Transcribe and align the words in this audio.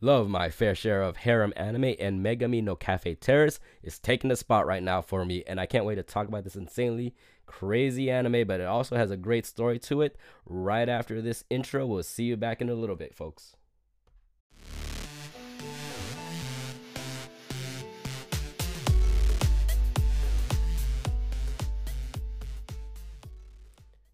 love 0.00 0.28
my 0.28 0.48
fair 0.48 0.74
share 0.74 1.02
of 1.02 1.18
harem 1.18 1.52
anime, 1.56 1.94
and 1.98 2.24
Megami 2.24 2.62
no 2.62 2.74
Cafe 2.74 3.14
Terrace 3.16 3.60
is 3.82 3.98
taking 3.98 4.30
the 4.30 4.36
spot 4.36 4.66
right 4.66 4.82
now 4.82 5.00
for 5.00 5.24
me. 5.24 5.44
And 5.46 5.60
I 5.60 5.66
can't 5.66 5.84
wait 5.84 5.96
to 5.96 6.02
talk 6.02 6.28
about 6.28 6.44
this 6.44 6.56
insanely 6.56 7.14
crazy 7.46 8.10
anime, 8.10 8.46
but 8.46 8.60
it 8.60 8.66
also 8.66 8.96
has 8.96 9.10
a 9.10 9.16
great 9.16 9.44
story 9.44 9.78
to 9.80 10.02
it. 10.02 10.16
Right 10.46 10.88
after 10.88 11.20
this 11.20 11.44
intro, 11.50 11.86
we'll 11.86 12.02
see 12.02 12.24
you 12.24 12.36
back 12.36 12.60
in 12.60 12.68
a 12.68 12.74
little 12.74 12.96
bit, 12.96 13.14
folks. 13.14 13.56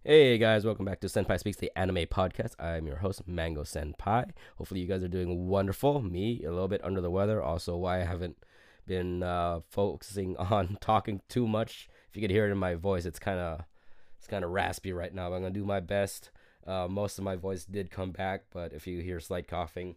Hey 0.08 0.38
guys, 0.38 0.64
welcome 0.64 0.84
back 0.84 1.00
to 1.00 1.08
Senpai 1.08 1.36
Speaks, 1.36 1.56
the 1.56 1.72
anime 1.76 2.06
podcast. 2.06 2.54
I'm 2.60 2.86
your 2.86 2.98
host, 2.98 3.26
Mango 3.26 3.64
Senpai. 3.64 4.30
Hopefully, 4.56 4.78
you 4.78 4.86
guys 4.86 5.02
are 5.02 5.08
doing 5.08 5.48
wonderful. 5.48 6.00
Me, 6.00 6.44
a 6.44 6.52
little 6.52 6.68
bit 6.68 6.84
under 6.84 7.00
the 7.00 7.10
weather. 7.10 7.42
Also, 7.42 7.76
why 7.76 8.02
I 8.02 8.04
haven't 8.04 8.36
been 8.86 9.24
uh, 9.24 9.62
focusing 9.68 10.36
on 10.36 10.78
talking 10.80 11.22
too 11.28 11.48
much. 11.48 11.88
If 12.08 12.14
you 12.14 12.22
could 12.22 12.30
hear 12.30 12.46
it 12.46 12.52
in 12.52 12.56
my 12.56 12.76
voice, 12.76 13.04
it's 13.04 13.18
kind 13.18 13.40
of 13.40 13.64
it's 14.16 14.28
kind 14.28 14.44
of 14.44 14.52
raspy 14.52 14.92
right 14.92 15.12
now. 15.12 15.28
But 15.28 15.34
I'm 15.34 15.42
gonna 15.42 15.54
do 15.54 15.64
my 15.64 15.80
best. 15.80 16.30
Uh, 16.64 16.86
most 16.88 17.18
of 17.18 17.24
my 17.24 17.34
voice 17.34 17.64
did 17.64 17.90
come 17.90 18.12
back, 18.12 18.44
but 18.52 18.72
if 18.72 18.86
you 18.86 19.00
hear 19.00 19.18
slight 19.18 19.48
coughing 19.48 19.96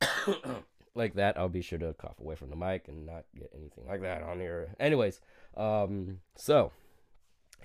like 0.94 1.16
that, 1.16 1.38
I'll 1.38 1.50
be 1.50 1.60
sure 1.60 1.78
to 1.80 1.92
cough 1.92 2.18
away 2.18 2.36
from 2.36 2.48
the 2.48 2.56
mic 2.56 2.88
and 2.88 3.04
not 3.04 3.26
get 3.38 3.52
anything 3.54 3.84
like 3.86 4.00
that 4.00 4.22
on 4.22 4.40
here. 4.40 4.74
Anyways, 4.80 5.20
um, 5.54 6.20
so 6.34 6.72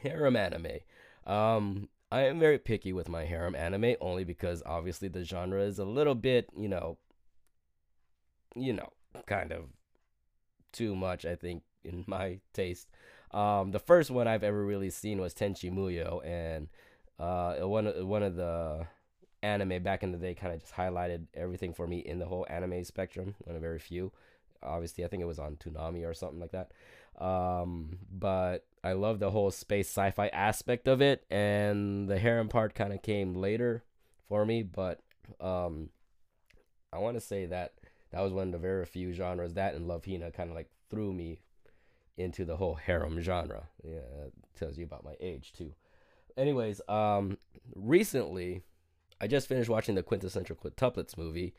harem 0.04 0.35
anime. 0.35 0.80
Um, 1.26 1.90
I 2.12 2.22
am 2.23 2.40
very 2.40 2.58
picky 2.58 2.91
with 2.91 3.08
my 3.08 3.26
harem 3.26 3.55
anime 3.55 3.96
only 4.02 4.23
because 4.23 4.64
obviously 4.66 5.08
the 5.08 5.23
genre 5.23 5.62
is 5.62 5.77
a 5.80 5.86
little 5.86 6.16
bit, 6.16 6.50
you 6.58 6.68
know, 6.68 6.98
you 8.55 8.73
know, 8.73 8.90
kind 9.27 9.52
of 9.52 9.66
too 10.72 10.96
much, 10.96 11.26
I 11.26 11.35
think, 11.35 11.63
in 11.84 12.04
my 12.08 12.40
taste. 12.54 12.90
Um, 13.32 13.71
the 13.71 13.80
first 13.80 14.10
one 14.10 14.27
I've 14.27 14.43
ever 14.43 14.66
really 14.66 14.90
seen 14.90 15.21
was 15.21 15.34
Tenchi 15.34 15.71
Muyo, 15.71 16.26
and 16.26 16.68
uh, 17.20 17.68
one 17.68 17.86
one 18.08 18.24
of 18.24 18.36
the 18.36 18.88
anime 19.43 19.82
back 19.84 20.04
in 20.04 20.12
the 20.12 20.18
day 20.18 20.34
kind 20.34 20.54
of 20.54 20.60
just 20.60 20.74
highlighted 20.74 21.27
everything 21.34 21.74
for 21.74 21.88
me 21.88 21.99
in 21.99 22.20
the 22.20 22.26
whole 22.26 22.46
anime 22.49 22.84
spectrum. 22.84 23.36
One 23.40 23.55
of 23.55 23.62
very 23.62 23.80
few. 23.80 24.12
Obviously, 24.63 25.05
I 25.05 25.08
think 25.08 25.21
it 25.21 25.27
was 25.27 25.40
on 25.40 25.55
Toonami 25.58 26.10
or 26.10 26.13
something 26.13 26.40
like 26.40 26.52
that. 26.52 26.71
Um, 27.20 27.99
but 28.12 28.65
I 28.84 28.93
love 28.93 29.20
the 29.20 29.31
whole 29.31 29.51
space 29.51 29.87
sci-fi 29.89 30.27
aspect 30.29 30.87
of 30.87 31.01
it, 31.01 31.25
and 31.29 32.09
the 32.09 32.17
harem 32.17 32.48
part 32.49 32.73
kind 32.75 32.93
of 32.93 33.01
came 33.01 33.35
later 33.35 33.84
for 34.27 34.45
me. 34.45 34.63
But 34.63 35.01
um, 35.40 35.90
I 36.93 36.99
want 36.99 37.17
to 37.17 37.21
say 37.21 37.45
that 37.47 37.73
that 38.12 38.21
was 38.21 38.34
one 38.34 38.47
of 38.47 38.53
the 38.53 38.57
very 38.57 38.85
few 38.85 39.13
genres 39.13 39.53
that 39.53 39.75
and 39.75 39.87
Love 39.87 40.05
Hina 40.05 40.31
kind 40.31 40.49
of 40.49 40.55
like 40.55 40.70
threw 40.90 41.13
me 41.13 41.41
into 42.17 42.45
the 42.45 42.57
whole 42.57 42.75
harem 42.75 43.20
genre. 43.21 43.70
Yeah, 43.84 43.99
tells 44.57 44.77
you 44.77 44.85
about 44.85 45.03
my 45.03 45.15
age 45.20 45.53
too. 45.53 45.73
Anyways, 46.37 46.81
um, 46.87 47.37
recently 47.75 48.62
I 49.21 49.27
just 49.27 49.47
finished 49.47 49.70
watching 49.70 49.95
the 49.95 50.03
quintessential 50.03 50.55
quintuplets 50.55 51.17
movie. 51.17 51.53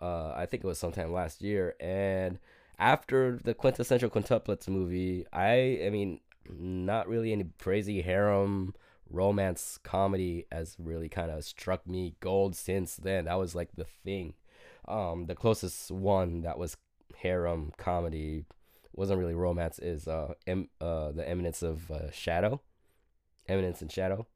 Uh, 0.00 0.32
I 0.34 0.46
think 0.46 0.64
it 0.64 0.66
was 0.66 0.78
sometime 0.78 1.12
last 1.12 1.42
year, 1.42 1.74
and 1.80 2.38
after 2.78 3.38
the 3.42 3.54
quintessential 3.54 4.10
quintuplets 4.10 4.68
movie, 4.68 5.26
I 5.32 5.80
I 5.86 5.90
mean, 5.90 6.20
not 6.48 7.08
really 7.08 7.32
any 7.32 7.46
crazy 7.58 8.02
harem 8.02 8.74
romance 9.10 9.78
comedy 9.82 10.46
has 10.50 10.76
really 10.78 11.08
kind 11.08 11.30
of 11.30 11.44
struck 11.44 11.86
me 11.86 12.14
gold 12.20 12.56
since 12.56 12.96
then. 12.96 13.26
That 13.26 13.38
was 13.38 13.54
like 13.54 13.70
the 13.76 13.84
thing. 13.84 14.34
Um, 14.88 15.26
the 15.26 15.34
closest 15.34 15.90
one 15.90 16.42
that 16.42 16.58
was 16.58 16.76
harem 17.16 17.72
comedy 17.76 18.46
wasn't 18.94 19.18
really 19.20 19.34
romance 19.34 19.78
is 19.78 20.08
uh, 20.08 20.34
em- 20.46 20.68
uh 20.80 21.12
the 21.12 21.28
Eminence 21.28 21.62
of 21.62 21.90
uh, 21.90 22.10
Shadow, 22.10 22.60
Eminence 23.48 23.82
and 23.82 23.90
Shadow. 23.92 24.26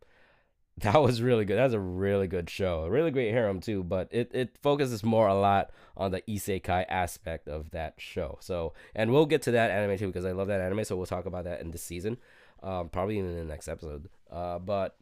That 0.82 1.00
was 1.00 1.22
really 1.22 1.46
good. 1.46 1.56
That 1.56 1.64
was 1.64 1.72
a 1.72 1.80
really 1.80 2.26
good 2.26 2.50
show. 2.50 2.82
A 2.82 2.90
really 2.90 3.10
great 3.10 3.30
harem 3.30 3.60
too, 3.60 3.82
but 3.82 4.08
it, 4.10 4.30
it 4.34 4.58
focuses 4.62 5.02
more 5.02 5.26
a 5.26 5.34
lot 5.34 5.70
on 5.96 6.10
the 6.10 6.20
isekai 6.22 6.84
aspect 6.90 7.48
of 7.48 7.70
that 7.70 7.94
show. 7.96 8.36
So, 8.42 8.74
and 8.94 9.10
we'll 9.10 9.24
get 9.24 9.40
to 9.42 9.52
that 9.52 9.70
anime 9.70 9.96
too 9.96 10.08
because 10.08 10.26
I 10.26 10.32
love 10.32 10.48
that 10.48 10.60
anime. 10.60 10.84
So 10.84 10.94
we'll 10.94 11.06
talk 11.06 11.24
about 11.24 11.44
that 11.44 11.62
in 11.62 11.70
this 11.70 11.82
season, 11.82 12.18
um, 12.62 12.90
probably 12.90 13.18
in 13.18 13.34
the 13.34 13.44
next 13.44 13.68
episode. 13.68 14.10
Uh, 14.30 14.58
but 14.58 14.98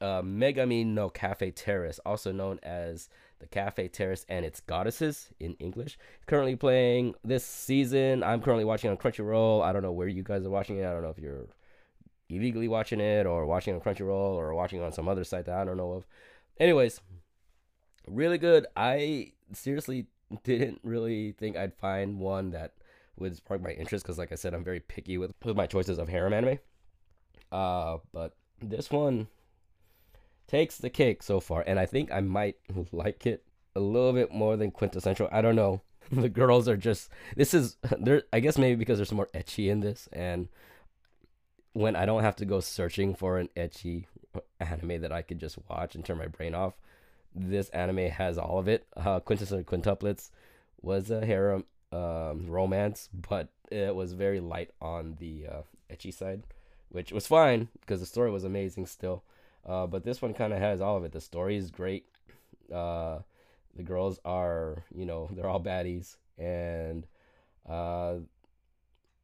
uh, 0.00 0.22
Megami 0.22 0.84
no 0.84 1.08
Cafe 1.08 1.52
Terrace, 1.52 2.00
also 2.04 2.32
known 2.32 2.58
as 2.64 3.08
the 3.38 3.46
Cafe 3.46 3.86
Terrace 3.88 4.26
and 4.28 4.44
its 4.44 4.58
Goddesses 4.58 5.28
in 5.38 5.54
English, 5.60 5.98
currently 6.26 6.56
playing 6.56 7.14
this 7.24 7.44
season. 7.44 8.24
I'm 8.24 8.42
currently 8.42 8.64
watching 8.64 8.90
on 8.90 8.96
Crunchyroll. 8.96 9.62
I 9.62 9.72
don't 9.72 9.82
know 9.82 9.92
where 9.92 10.08
you 10.08 10.24
guys 10.24 10.44
are 10.44 10.50
watching 10.50 10.78
it. 10.78 10.86
I 10.86 10.92
don't 10.92 11.02
know 11.02 11.10
if 11.10 11.18
you're 11.18 11.46
illegally 12.28 12.68
watching 12.68 13.00
it 13.00 13.26
or 13.26 13.46
watching 13.46 13.74
on 13.74 13.80
Crunchyroll 13.80 14.34
or 14.34 14.54
watching 14.54 14.82
on 14.82 14.92
some 14.92 15.08
other 15.08 15.24
site 15.24 15.46
that 15.46 15.56
I 15.56 15.64
don't 15.64 15.76
know 15.76 15.92
of. 15.92 16.06
Anyways, 16.58 17.00
really 18.06 18.38
good. 18.38 18.66
I 18.76 19.32
seriously 19.52 20.06
didn't 20.44 20.80
really 20.82 21.32
think 21.32 21.56
I'd 21.56 21.74
find 21.74 22.18
one 22.18 22.50
that 22.50 22.72
would 23.18 23.36
spark 23.36 23.62
my 23.62 23.70
interest 23.70 24.04
because, 24.04 24.18
like 24.18 24.32
I 24.32 24.36
said, 24.36 24.54
I'm 24.54 24.64
very 24.64 24.80
picky 24.80 25.18
with, 25.18 25.32
with 25.44 25.56
my 25.56 25.66
choices 25.66 25.98
of 25.98 26.08
harem 26.08 26.32
anime. 26.32 26.58
Uh, 27.50 27.98
but 28.12 28.34
this 28.60 28.90
one 28.90 29.28
takes 30.46 30.78
the 30.78 30.90
cake 30.90 31.22
so 31.22 31.40
far, 31.40 31.64
and 31.66 31.78
I 31.78 31.86
think 31.86 32.10
I 32.10 32.20
might 32.20 32.56
like 32.92 33.26
it 33.26 33.44
a 33.74 33.80
little 33.80 34.12
bit 34.12 34.32
more 34.32 34.56
than 34.56 34.70
quintessential. 34.70 35.28
I 35.30 35.42
don't 35.42 35.56
know. 35.56 35.82
the 36.12 36.28
girls 36.28 36.68
are 36.68 36.76
just 36.76 37.10
this 37.36 37.54
is 37.54 37.76
there. 37.98 38.22
I 38.32 38.40
guess 38.40 38.58
maybe 38.58 38.74
because 38.74 38.98
there's 38.98 39.12
more 39.12 39.28
ecchi 39.34 39.70
in 39.70 39.80
this, 39.80 40.08
and 40.12 40.48
when 41.72 41.96
I 41.96 42.06
don't 42.06 42.22
have 42.22 42.36
to 42.36 42.44
go 42.44 42.60
searching 42.60 43.14
for 43.14 43.38
an 43.38 43.48
ecchi 43.56 44.06
anime 44.60 45.00
that 45.00 45.12
I 45.12 45.22
could 45.22 45.38
just 45.38 45.58
watch 45.68 45.94
and 45.94 46.04
turn 46.04 46.18
my 46.18 46.26
brain 46.26 46.54
off, 46.54 46.74
this 47.34 47.68
anime 47.70 48.10
has 48.10 48.38
all 48.38 48.58
of 48.58 48.68
it. 48.68 48.86
Uh, 48.96 49.20
Quintuplets 49.20 50.30
was 50.80 51.10
a 51.10 51.24
harem 51.24 51.64
um, 51.92 52.46
romance, 52.48 53.08
but 53.12 53.48
it 53.70 53.94
was 53.94 54.12
very 54.12 54.40
light 54.40 54.70
on 54.80 55.16
the 55.18 55.46
uh, 55.50 55.62
ecchi 55.90 56.12
side, 56.12 56.42
which 56.90 57.12
was 57.12 57.26
fine 57.26 57.68
because 57.80 58.00
the 58.00 58.06
story 58.06 58.30
was 58.30 58.44
amazing 58.44 58.86
still. 58.86 59.22
Uh, 59.64 59.86
but 59.86 60.04
this 60.04 60.20
one 60.20 60.34
kind 60.34 60.52
of 60.52 60.58
has 60.58 60.80
all 60.80 60.96
of 60.96 61.04
it. 61.04 61.12
The 61.12 61.20
story 61.20 61.56
is 61.56 61.70
great. 61.70 62.06
Uh, 62.72 63.18
the 63.76 63.82
girls 63.82 64.18
are, 64.24 64.84
you 64.94 65.06
know, 65.06 65.30
they're 65.32 65.48
all 65.48 65.62
baddies, 65.62 66.16
and 66.36 67.06
uh, 67.68 68.16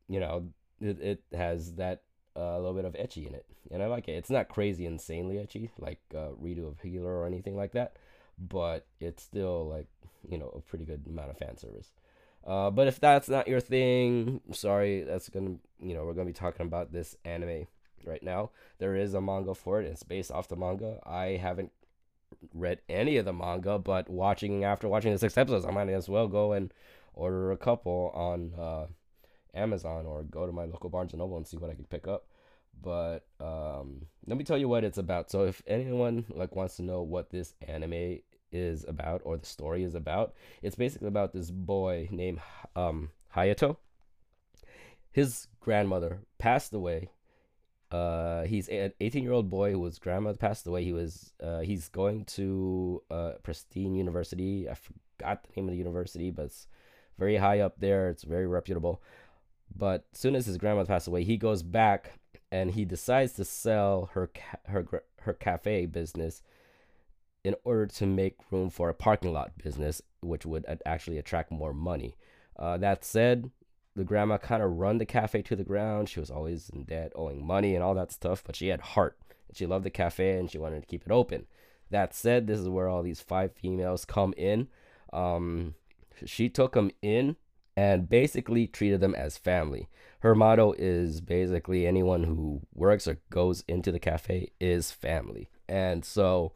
you 0.09 0.21
know, 0.21 0.49
it, 0.81 1.01
it 1.01 1.23
has 1.33 1.75
that 1.75 2.03
a 2.41 2.59
little 2.59 2.75
bit 2.75 2.85
of 2.85 2.95
ecchi 2.95 3.27
in 3.27 3.35
it, 3.35 3.47
and 3.71 3.83
I 3.83 3.87
like 3.87 4.09
it. 4.09 4.13
It's 4.13 4.31
not 4.31 4.49
crazy 4.49 4.87
insanely 4.87 5.37
ecchi 5.37 5.71
like 5.79 6.01
uh, 6.15 6.31
Redo 6.43 6.69
of 6.69 6.81
Healer 6.81 7.13
or 7.13 7.27
anything 7.27 7.57
like 7.57 7.73
that, 7.73 7.97
but 8.39 8.87
it's 9.01 9.23
still 9.23 9.69
like 9.69 9.87
you 10.29 10.39
know 10.39 10.53
a 10.55 10.61
pretty 10.61 10.85
good 10.85 11.05
amount 11.09 11.31
of 11.31 11.39
fan 11.39 11.57
service. 11.57 11.93
Uh, 12.47 12.71
but 12.71 12.87
if 12.87 13.01
that's 13.01 13.29
not 13.29 13.49
your 13.49 13.61
thing, 13.61 14.41
sorry, 14.53 15.03
that's 15.03 15.29
gonna 15.29 15.57
you 15.81 15.95
know 15.95 16.05
we're 16.05 16.15
gonna 16.15 16.27
be 16.27 16.33
talking 16.33 16.67
about 16.67 16.93
this 16.93 17.17
anime 17.25 17.67
right 18.05 18.23
now. 18.23 18.51
There 18.79 18.97
is 18.97 19.15
a 19.15 19.21
manga 19.21 19.55
for 19.55 19.81
it. 19.81 19.87
It's 19.87 20.03
based 20.03 20.31
off 20.31 20.49
the 20.49 20.57
manga. 20.57 20.99
I 21.05 21.39
haven't 21.41 21.73
read 22.55 22.81
any 22.89 23.17
of 23.17 23.25
the 23.25 23.33
manga, 23.33 23.79
but 23.79 24.09
watching 24.09 24.65
after 24.65 24.89
watching 24.89 25.13
the 25.13 25.19
six 25.19 25.37
episodes, 25.37 25.67
I 25.67 25.71
might 25.71 25.89
as 25.89 26.09
well 26.09 26.29
go 26.29 26.53
and 26.53 26.73
order 27.15 27.51
a 27.51 27.57
couple 27.57 28.13
on 28.15 28.53
uh, 28.59 28.87
Amazon 29.55 30.07
or 30.07 30.23
go 30.23 30.47
to 30.47 30.53
my 30.53 30.65
local 30.65 30.91
Barnes 30.91 31.13
and 31.13 31.21
Noble 31.21 31.37
and 31.37 31.47
see 31.47 31.57
what 31.57 31.71
I 31.71 31.75
can 31.75 31.85
pick 31.85 32.07
up. 32.07 32.27
But 32.81 33.27
um, 33.41 34.07
let 34.27 34.37
me 34.37 34.45
tell 34.45 34.59
you 34.59 34.69
what 34.69 34.85
it's 34.85 34.99
about. 34.99 35.31
So 35.31 35.45
if 35.45 35.63
anyone 35.67 36.25
like 36.31 36.55
wants 36.55 36.77
to 36.77 36.83
know 36.83 37.03
what 37.03 37.31
this 37.31 37.55
anime 37.67 38.21
is 38.53 38.85
about 38.87 39.23
or 39.25 39.37
the 39.37 39.47
story 39.47 39.83
is 39.83 39.95
about, 39.95 40.35
it's 40.63 40.77
basically 40.77 41.09
about 41.09 41.33
this 41.33 41.51
boy 41.51 42.09
named 42.11 42.41
um, 42.77 43.11
Hayato. 43.35 43.77
His 45.11 45.49
grandmother 45.61 46.21
passed 46.39 46.73
away. 46.73 47.11
Uh, 47.91 48.45
he's 48.45 48.69
an 48.69 48.93
18 49.01 49.23
year 49.23 49.33
old 49.33 49.49
boy 49.49 49.73
whose 49.73 49.99
grandmother 49.99 50.37
passed 50.37 50.67
away. 50.67 50.85
He 50.85 50.93
was 50.93 51.33
uh, 51.43 51.61
he's 51.61 51.89
going 51.89 52.27
to 52.27 53.03
uh, 53.11 53.33
pristine 53.43 53.95
university. 53.95 54.69
I 54.69 54.75
forgot 54.75 55.43
the 55.43 55.49
name 55.57 55.69
of 55.69 55.73
the 55.73 55.79
university, 55.79 56.31
but 56.31 56.47
it's 56.47 56.69
very 57.19 57.37
high 57.37 57.61
up 57.61 57.81
there. 57.81 58.11
It's 58.11 58.23
very 58.23 58.47
reputable. 58.47 59.03
But 59.75 60.07
soon 60.13 60.35
as 60.35 60.47
his 60.47 60.59
grandmother 60.59 60.89
passed 60.89 61.09
away, 61.09 61.25
he 61.25 61.37
goes 61.37 61.63
back 61.63 62.19
and 62.51 62.71
he 62.71 62.85
decides 62.85 63.33
to 63.35 63.45
sell 63.45 64.11
her 64.15 64.29
ca- 64.29 64.59
her 64.67 65.03
her 65.21 65.33
cafe 65.35 65.87
business 65.87 66.43
in 67.45 67.55
order 67.65 67.87
to 67.87 68.07
make 68.07 68.37
room 68.51 68.71
for 68.71 68.89
a 68.89 68.95
parking 68.95 69.33
lot 69.33 69.57
business, 69.63 70.03
which 70.21 70.45
would 70.45 70.65
actually 70.85 71.19
attract 71.19 71.51
more 71.51 71.73
money. 71.73 72.17
Uh, 72.59 72.77
that 72.77 73.05
said, 73.05 73.51
the 73.95 74.05
grandma 74.05 74.39
kind 74.39 74.63
of 74.63 74.79
run 74.79 74.99
the 74.99 75.07
cafe 75.07 75.43
to 75.43 75.57
the 75.57 75.65
ground. 75.65 76.09
She 76.09 76.21
was 76.21 76.31
always 76.31 76.71
in 76.71 76.85
debt, 76.85 77.13
owing 77.15 77.47
money 77.47 77.75
and 77.75 77.83
all 77.83 77.95
that 77.95 78.13
stuff, 78.13 78.43
but 78.45 78.57
she 78.57 78.69
had 78.69 78.81
heart. 78.81 79.19
She 79.53 79.67
loved 79.67 79.85
the 79.85 79.91
cafe 79.91 80.39
and 80.39 80.51
she 80.51 80.59
wanted 80.59 80.81
to 80.81 80.87
keep 80.87 81.05
it 81.07 81.13
open. 81.13 81.47
That 81.91 82.15
said, 82.15 82.47
this 82.47 82.59
is 82.59 82.69
where 82.69 82.89
all 82.89 83.03
these 83.03 83.21
five 83.21 83.53
females 83.53 84.05
come 84.05 84.35
in. 84.37 84.69
Um, 85.13 85.75
she 86.25 86.49
took 86.49 86.73
them 86.73 86.91
in 87.01 87.37
and 87.79 88.09
basically 88.09 88.67
treated 88.67 89.01
them 89.01 89.15
as 89.15 89.39
family. 89.39 89.89
Her 90.19 90.35
motto 90.35 90.75
is 90.77 91.21
basically 91.21 91.87
anyone 91.87 92.25
who 92.25 92.63
works 92.75 93.07
or 93.07 93.21
goes 93.31 93.63
into 93.69 93.93
the 93.93 94.01
cafe 94.01 94.51
is 94.59 94.91
family. 94.91 95.49
And 95.69 96.05
so 96.05 96.55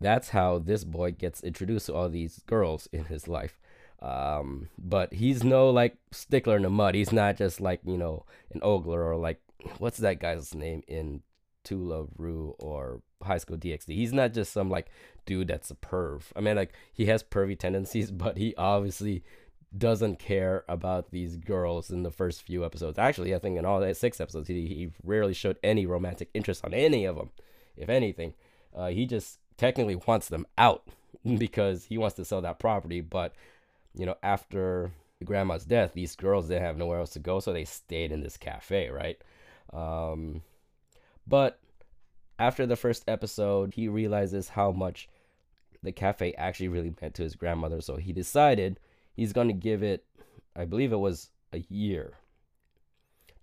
that's 0.00 0.30
how 0.30 0.60
this 0.60 0.84
boy 0.84 1.12
gets 1.12 1.42
introduced 1.42 1.86
to 1.86 1.94
all 1.94 2.08
these 2.08 2.40
girls 2.46 2.88
in 2.90 3.04
his 3.04 3.28
life. 3.28 3.60
Um, 4.00 4.70
but 4.78 5.12
he's 5.12 5.44
no 5.44 5.68
like 5.68 5.98
stickler 6.10 6.56
in 6.56 6.62
the 6.62 6.70
mud. 6.70 6.94
He's 6.94 7.12
not 7.12 7.36
just 7.36 7.60
like, 7.60 7.80
you 7.84 7.98
know, 7.98 8.24
an 8.54 8.60
ogler 8.60 9.04
or 9.04 9.16
like 9.16 9.42
what's 9.76 9.98
that 9.98 10.20
guy's 10.20 10.54
name 10.54 10.82
in 10.88 11.20
To 11.64 11.76
Love-Ru 11.76 12.56
or 12.58 13.02
High 13.22 13.38
School 13.38 13.58
DxD. 13.58 13.94
He's 13.94 14.14
not 14.14 14.32
just 14.32 14.54
some 14.54 14.70
like 14.70 14.86
dude 15.26 15.48
that's 15.48 15.70
a 15.70 15.74
perv. 15.74 16.22
I 16.34 16.40
mean, 16.40 16.56
like 16.56 16.72
he 16.94 17.06
has 17.06 17.22
pervy 17.22 17.58
tendencies, 17.58 18.10
but 18.24 18.38
he 18.38 18.54
obviously 18.56 19.22
doesn't 19.76 20.18
care 20.18 20.64
about 20.68 21.10
these 21.10 21.36
girls 21.36 21.90
in 21.90 22.02
the 22.02 22.10
first 22.10 22.42
few 22.42 22.64
episodes. 22.64 22.98
Actually, 22.98 23.34
I 23.34 23.38
think 23.38 23.58
in 23.58 23.64
all 23.64 23.80
that 23.80 23.96
six 23.96 24.20
episodes, 24.20 24.48
he, 24.48 24.66
he 24.66 24.90
rarely 25.02 25.34
showed 25.34 25.58
any 25.62 25.86
romantic 25.86 26.28
interest 26.34 26.64
on 26.64 26.74
any 26.74 27.04
of 27.04 27.16
them. 27.16 27.30
If 27.76 27.88
anything, 27.88 28.34
uh, 28.76 28.88
he 28.88 29.06
just 29.06 29.38
technically 29.56 29.96
wants 29.96 30.28
them 30.28 30.46
out 30.58 30.86
because 31.38 31.84
he 31.84 31.98
wants 31.98 32.16
to 32.16 32.24
sell 32.24 32.40
that 32.42 32.58
property. 32.58 33.00
But 33.00 33.34
you 33.94 34.06
know, 34.06 34.16
after 34.22 34.92
grandma's 35.24 35.64
death, 35.64 35.92
these 35.94 36.16
girls 36.16 36.48
didn't 36.48 36.64
have 36.64 36.76
nowhere 36.76 36.98
else 36.98 37.12
to 37.12 37.18
go, 37.18 37.40
so 37.40 37.52
they 37.52 37.64
stayed 37.64 38.12
in 38.12 38.22
this 38.22 38.36
cafe, 38.36 38.90
right? 38.90 39.20
Um, 39.72 40.42
but 41.26 41.60
after 42.38 42.66
the 42.66 42.76
first 42.76 43.04
episode, 43.06 43.74
he 43.74 43.88
realizes 43.88 44.50
how 44.50 44.72
much 44.72 45.08
the 45.82 45.92
cafe 45.92 46.32
actually 46.34 46.68
really 46.68 46.94
meant 47.00 47.14
to 47.14 47.22
his 47.22 47.36
grandmother. 47.36 47.80
So 47.80 47.96
he 47.96 48.12
decided 48.12 48.78
he's 49.14 49.32
going 49.32 49.48
to 49.48 49.54
give 49.54 49.82
it, 49.82 50.04
I 50.56 50.64
believe 50.64 50.92
it 50.92 50.96
was 50.96 51.30
a 51.52 51.58
year 51.68 52.14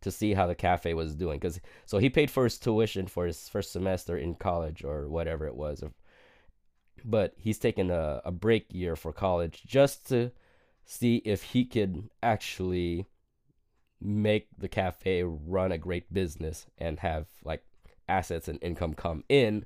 to 0.01 0.11
see 0.11 0.33
how 0.33 0.47
the 0.47 0.55
cafe 0.55 0.93
was 0.93 1.15
doing. 1.15 1.39
Cause 1.39 1.59
so 1.85 1.97
he 1.97 2.09
paid 2.09 2.31
for 2.31 2.45
his 2.45 2.57
tuition 2.57 3.07
for 3.07 3.25
his 3.25 3.49
first 3.49 3.71
semester 3.71 4.17
in 4.17 4.35
college 4.35 4.83
or 4.83 5.07
whatever 5.09 5.45
it 5.45 5.55
was. 5.55 5.83
But 7.03 7.33
he's 7.37 7.59
taken 7.59 7.91
a, 7.91 8.21
a 8.25 8.31
break 8.31 8.67
year 8.69 8.95
for 8.95 9.11
college 9.11 9.63
just 9.65 10.07
to 10.09 10.31
see 10.85 11.17
if 11.17 11.43
he 11.43 11.65
could 11.65 12.09
actually 12.23 13.05
make 14.01 14.47
the 14.57 14.69
cafe 14.69 15.23
run 15.23 15.71
a 15.71 15.77
great 15.77 16.11
business 16.13 16.65
and 16.77 16.99
have 16.99 17.27
like 17.43 17.63
assets 18.07 18.47
and 18.47 18.61
income 18.63 18.93
come 18.93 19.23
in 19.29 19.65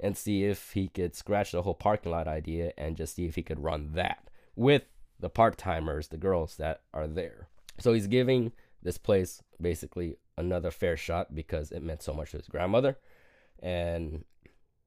and 0.00 0.16
see 0.16 0.44
if 0.44 0.72
he 0.72 0.88
could 0.88 1.14
scratch 1.14 1.52
the 1.52 1.62
whole 1.62 1.74
parking 1.74 2.10
lot 2.10 2.26
idea 2.26 2.72
and 2.76 2.96
just 2.96 3.14
see 3.14 3.26
if 3.26 3.36
he 3.36 3.42
could 3.42 3.62
run 3.62 3.92
that 3.94 4.28
with 4.56 4.84
the 5.20 5.30
part 5.30 5.58
timers, 5.58 6.08
the 6.08 6.16
girls 6.16 6.56
that 6.56 6.82
are 6.92 7.06
there. 7.06 7.48
So 7.78 7.92
he's 7.92 8.06
giving 8.06 8.52
this 8.82 8.98
place 8.98 9.42
basically 9.60 10.16
another 10.36 10.70
fair 10.70 10.96
shot 10.96 11.34
because 11.34 11.70
it 11.70 11.82
meant 11.82 12.02
so 12.02 12.12
much 12.12 12.30
to 12.30 12.38
his 12.38 12.48
grandmother. 12.48 12.98
And 13.62 14.24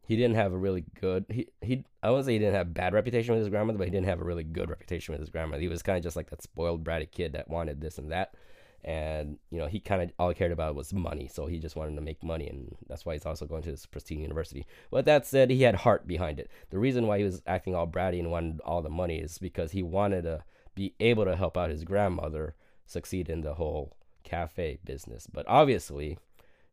he 0.06 0.16
didn't 0.16 0.36
have 0.36 0.52
a 0.52 0.58
really 0.58 0.84
good 1.00 1.26
he 1.30 1.48
he 1.62 1.86
I 2.02 2.10
wouldn't 2.10 2.26
say 2.26 2.34
he 2.34 2.40
didn't 2.40 2.56
have 2.56 2.74
bad 2.74 2.94
reputation 2.94 3.34
with 3.34 3.42
his 3.42 3.50
grandmother, 3.50 3.78
but 3.78 3.88
he 3.88 3.92
didn't 3.92 4.08
have 4.08 4.22
a 4.22 4.26
really 4.26 4.44
good 4.44 4.70
reputation 4.70 5.14
with 5.14 5.22
his 5.22 5.30
grandmother. 5.30 5.62
He 5.62 5.68
was 5.68 5.84
kind 5.84 5.98
of 5.98 6.04
just 6.04 6.16
like 6.16 6.30
that 6.30 6.44
spoiled 6.44 6.84
bratty 6.84 7.10
kid 7.10 7.34
that 7.34 7.50
wanted 7.50 7.80
this 7.80 7.98
and 7.98 8.12
that 8.12 8.36
and 8.84 9.38
you 9.50 9.58
know 9.58 9.68
he 9.68 9.80
kind 9.80 10.02
of 10.02 10.12
all 10.20 10.30
he 10.30 10.36
cared 10.36 10.52
about 10.52 10.76
was 10.76 10.94
money 10.94 11.30
so 11.32 11.46
he 11.46 11.58
just 11.58 11.76
wanted 11.76 11.96
to 11.96 12.02
make 12.02 12.22
money 12.22 12.48
and 12.48 12.76
that's 12.88 13.06
why 13.06 13.14
he's 13.14 13.26
also 13.26 13.46
going 13.46 13.64
to 13.64 13.72
this 13.72 13.86
pristine 13.86 14.20
university. 14.20 14.66
But 14.92 15.06
that 15.06 15.26
said 15.26 15.50
he 15.50 15.64
had 15.64 15.76
heart 15.76 16.08
behind 16.08 16.40
it. 16.40 16.50
The 16.70 16.80
reason 16.80 17.08
why 17.08 17.20
he 17.20 17.24
was 17.24 17.42
acting 17.48 17.76
all 17.76 17.88
bratty 17.88 18.20
and 18.20 18.32
wanted 18.32 18.60
all 18.62 18.82
the 18.82 18.90
money 18.90 19.20
is 19.20 19.38
because 19.38 19.72
he 19.72 19.84
wanted 19.84 20.24
to 20.24 20.44
be 20.76 20.94
able 21.00 21.26
to 21.26 21.36
help 21.36 21.58
out 21.58 21.70
his 21.70 21.84
grandmother 21.84 22.56
succeed 22.86 23.30
in 23.30 23.42
the 23.42 23.54
whole 23.54 23.96
cafe 24.24 24.80
business. 24.84 25.28
But 25.28 25.46
obviously 25.48 26.18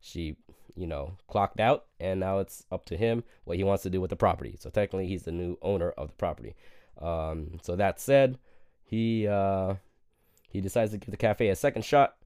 she 0.00 0.36
you 0.76 0.86
know 0.86 1.16
clocked 1.28 1.60
out 1.60 1.84
and 1.98 2.20
now 2.20 2.38
it's 2.38 2.64
up 2.72 2.86
to 2.86 2.96
him 2.96 3.22
what 3.44 3.56
he 3.56 3.64
wants 3.64 3.82
to 3.84 3.90
do 3.90 4.00
with 4.00 4.10
the 4.10 4.16
property. 4.16 4.56
So 4.58 4.70
technically 4.70 5.06
he's 5.06 5.24
the 5.24 5.32
new 5.32 5.58
owner 5.62 5.90
of 5.90 6.08
the 6.08 6.14
property. 6.14 6.56
Um, 7.00 7.58
so 7.62 7.76
that 7.76 8.00
said 8.00 8.38
he 8.82 9.28
uh, 9.28 9.74
he 10.50 10.60
decides 10.60 10.90
to 10.90 10.98
give 10.98 11.10
the 11.10 11.16
cafe 11.16 11.48
a 11.48 11.56
second 11.56 11.84
shot 11.84 12.16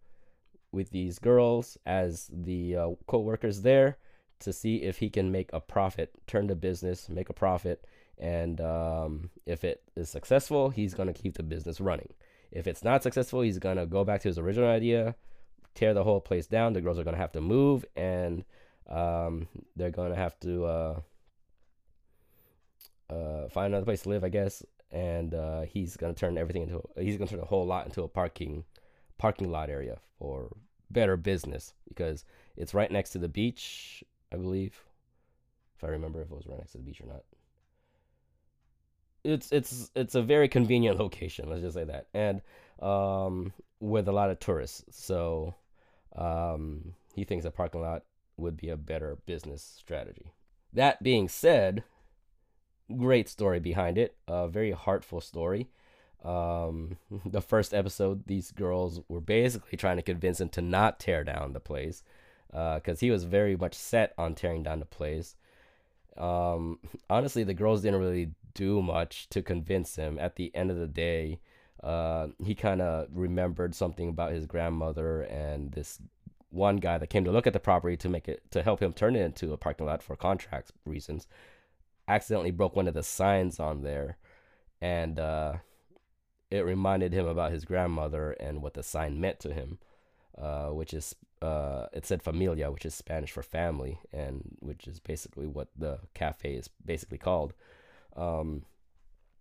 with 0.72 0.90
these 0.90 1.18
girls 1.18 1.78
as 1.86 2.28
the 2.32 2.76
uh, 2.76 2.88
co-workers 3.06 3.62
there 3.62 3.98
to 4.40 4.52
see 4.52 4.76
if 4.76 4.98
he 4.98 5.08
can 5.08 5.30
make 5.30 5.50
a 5.52 5.60
profit, 5.60 6.12
turn 6.26 6.46
the 6.46 6.56
business, 6.56 7.08
make 7.08 7.28
a 7.28 7.34
profit, 7.34 7.86
and 8.18 8.60
um, 8.60 9.30
if 9.46 9.62
it 9.62 9.82
is 9.94 10.08
successful, 10.08 10.70
he's 10.70 10.94
gonna 10.94 11.12
keep 11.12 11.34
the 11.34 11.42
business 11.42 11.80
running. 11.80 12.12
If 12.50 12.66
it's 12.66 12.82
not 12.82 13.02
successful, 13.02 13.42
he's 13.42 13.58
gonna 13.58 13.86
go 13.86 14.04
back 14.04 14.22
to 14.22 14.28
his 14.28 14.38
original 14.38 14.68
idea, 14.68 15.14
tear 15.74 15.94
the 15.94 16.04
whole 16.04 16.20
place 16.20 16.46
down. 16.46 16.72
The 16.72 16.80
girls 16.80 16.98
are 16.98 17.04
gonna 17.04 17.16
have 17.16 17.32
to 17.32 17.40
move, 17.40 17.84
and 17.94 18.44
um, 18.88 19.48
they're 19.76 19.90
gonna 19.90 20.16
have 20.16 20.38
to 20.40 20.64
uh, 20.64 21.00
uh, 23.10 23.48
find 23.48 23.72
another 23.72 23.84
place 23.84 24.02
to 24.02 24.08
live, 24.08 24.24
I 24.24 24.30
guess 24.30 24.64
and 24.94 25.34
uh, 25.34 25.62
he's 25.62 25.96
gonna 25.96 26.14
turn 26.14 26.38
everything 26.38 26.62
into 26.62 26.80
he's 26.96 27.16
gonna 27.16 27.28
turn 27.28 27.40
the 27.40 27.44
whole 27.44 27.66
lot 27.66 27.84
into 27.84 28.02
a 28.02 28.08
parking 28.08 28.64
parking 29.18 29.50
lot 29.50 29.68
area 29.68 29.98
for 30.18 30.56
better 30.90 31.16
business 31.16 31.74
because 31.88 32.24
it's 32.56 32.72
right 32.72 32.90
next 32.90 33.10
to 33.10 33.18
the 33.18 33.28
beach, 33.28 34.04
I 34.32 34.36
believe. 34.36 34.80
If 35.76 35.84
I 35.84 35.88
remember 35.88 36.22
if 36.22 36.30
it 36.30 36.34
was 36.34 36.46
right 36.46 36.58
next 36.58 36.72
to 36.72 36.78
the 36.78 36.84
beach 36.84 37.00
or 37.00 37.06
not. 37.06 37.24
It's 39.24 39.50
it's 39.50 39.90
it's 39.96 40.14
a 40.14 40.22
very 40.22 40.48
convenient 40.48 40.98
location, 41.00 41.50
let's 41.50 41.62
just 41.62 41.74
say 41.74 41.84
that. 41.84 42.06
And 42.14 42.40
um, 42.80 43.52
with 43.80 44.06
a 44.08 44.12
lot 44.12 44.30
of 44.30 44.38
tourists. 44.38 44.84
So 44.90 45.54
um, 46.14 46.94
he 47.14 47.24
thinks 47.24 47.44
a 47.44 47.50
parking 47.50 47.82
lot 47.82 48.04
would 48.36 48.56
be 48.56 48.68
a 48.68 48.76
better 48.76 49.18
business 49.26 49.74
strategy. 49.78 50.32
That 50.72 51.02
being 51.02 51.28
said, 51.28 51.84
great 52.96 53.28
story 53.28 53.60
behind 53.60 53.98
it. 53.98 54.16
A 54.28 54.48
very 54.48 54.72
heartful 54.72 55.20
story. 55.20 55.68
Um, 56.24 56.96
the 57.26 57.42
first 57.42 57.74
episode, 57.74 58.26
these 58.26 58.50
girls 58.50 59.00
were 59.08 59.20
basically 59.20 59.76
trying 59.76 59.96
to 59.96 60.02
convince 60.02 60.40
him 60.40 60.48
to 60.50 60.62
not 60.62 60.98
tear 60.98 61.24
down 61.24 61.52
the 61.52 61.60
place 61.60 62.02
because 62.50 62.98
uh, 62.98 63.00
he 63.00 63.10
was 63.10 63.24
very 63.24 63.56
much 63.56 63.74
set 63.74 64.14
on 64.16 64.34
tearing 64.34 64.62
down 64.62 64.78
the 64.78 64.86
place. 64.86 65.36
Um, 66.16 66.78
honestly, 67.10 67.42
the 67.42 67.54
girls 67.54 67.82
didn't 67.82 68.00
really 68.00 68.30
do 68.54 68.80
much 68.80 69.28
to 69.30 69.42
convince 69.42 69.96
him. 69.96 70.18
At 70.18 70.36
the 70.36 70.54
end 70.54 70.70
of 70.70 70.76
the 70.76 70.86
day, 70.86 71.40
uh, 71.82 72.28
he 72.42 72.54
kind 72.54 72.80
of 72.80 73.08
remembered 73.12 73.74
something 73.74 74.08
about 74.08 74.32
his 74.32 74.46
grandmother 74.46 75.22
and 75.22 75.72
this 75.72 75.98
one 76.50 76.76
guy 76.76 76.96
that 76.98 77.08
came 77.08 77.24
to 77.24 77.32
look 77.32 77.48
at 77.48 77.52
the 77.52 77.58
property 77.58 77.96
to 77.96 78.08
make 78.08 78.28
it 78.28 78.48
to 78.52 78.62
help 78.62 78.80
him 78.80 78.92
turn 78.92 79.16
it 79.16 79.22
into 79.22 79.52
a 79.52 79.56
parking 79.56 79.86
lot 79.86 80.02
for 80.02 80.14
contract 80.14 80.70
reasons 80.86 81.26
accidentally 82.08 82.50
broke 82.50 82.76
one 82.76 82.88
of 82.88 82.94
the 82.94 83.02
signs 83.02 83.58
on 83.58 83.82
there, 83.82 84.16
and 84.80 85.18
uh, 85.18 85.54
it 86.50 86.64
reminded 86.64 87.12
him 87.12 87.26
about 87.26 87.52
his 87.52 87.64
grandmother 87.64 88.32
and 88.32 88.62
what 88.62 88.74
the 88.74 88.82
sign 88.82 89.20
meant 89.20 89.40
to 89.40 89.52
him, 89.52 89.78
uh, 90.38 90.68
which 90.68 90.94
is 90.94 91.14
uh, 91.42 91.86
it 91.92 92.06
said 92.06 92.22
familia, 92.22 92.70
which 92.70 92.86
is 92.86 92.94
Spanish 92.94 93.30
for 93.30 93.42
family, 93.42 94.00
and 94.12 94.56
which 94.60 94.86
is 94.86 94.98
basically 95.00 95.46
what 95.46 95.68
the 95.76 95.98
cafe 96.14 96.54
is 96.54 96.68
basically 96.84 97.18
called. 97.18 97.52
Um, 98.16 98.62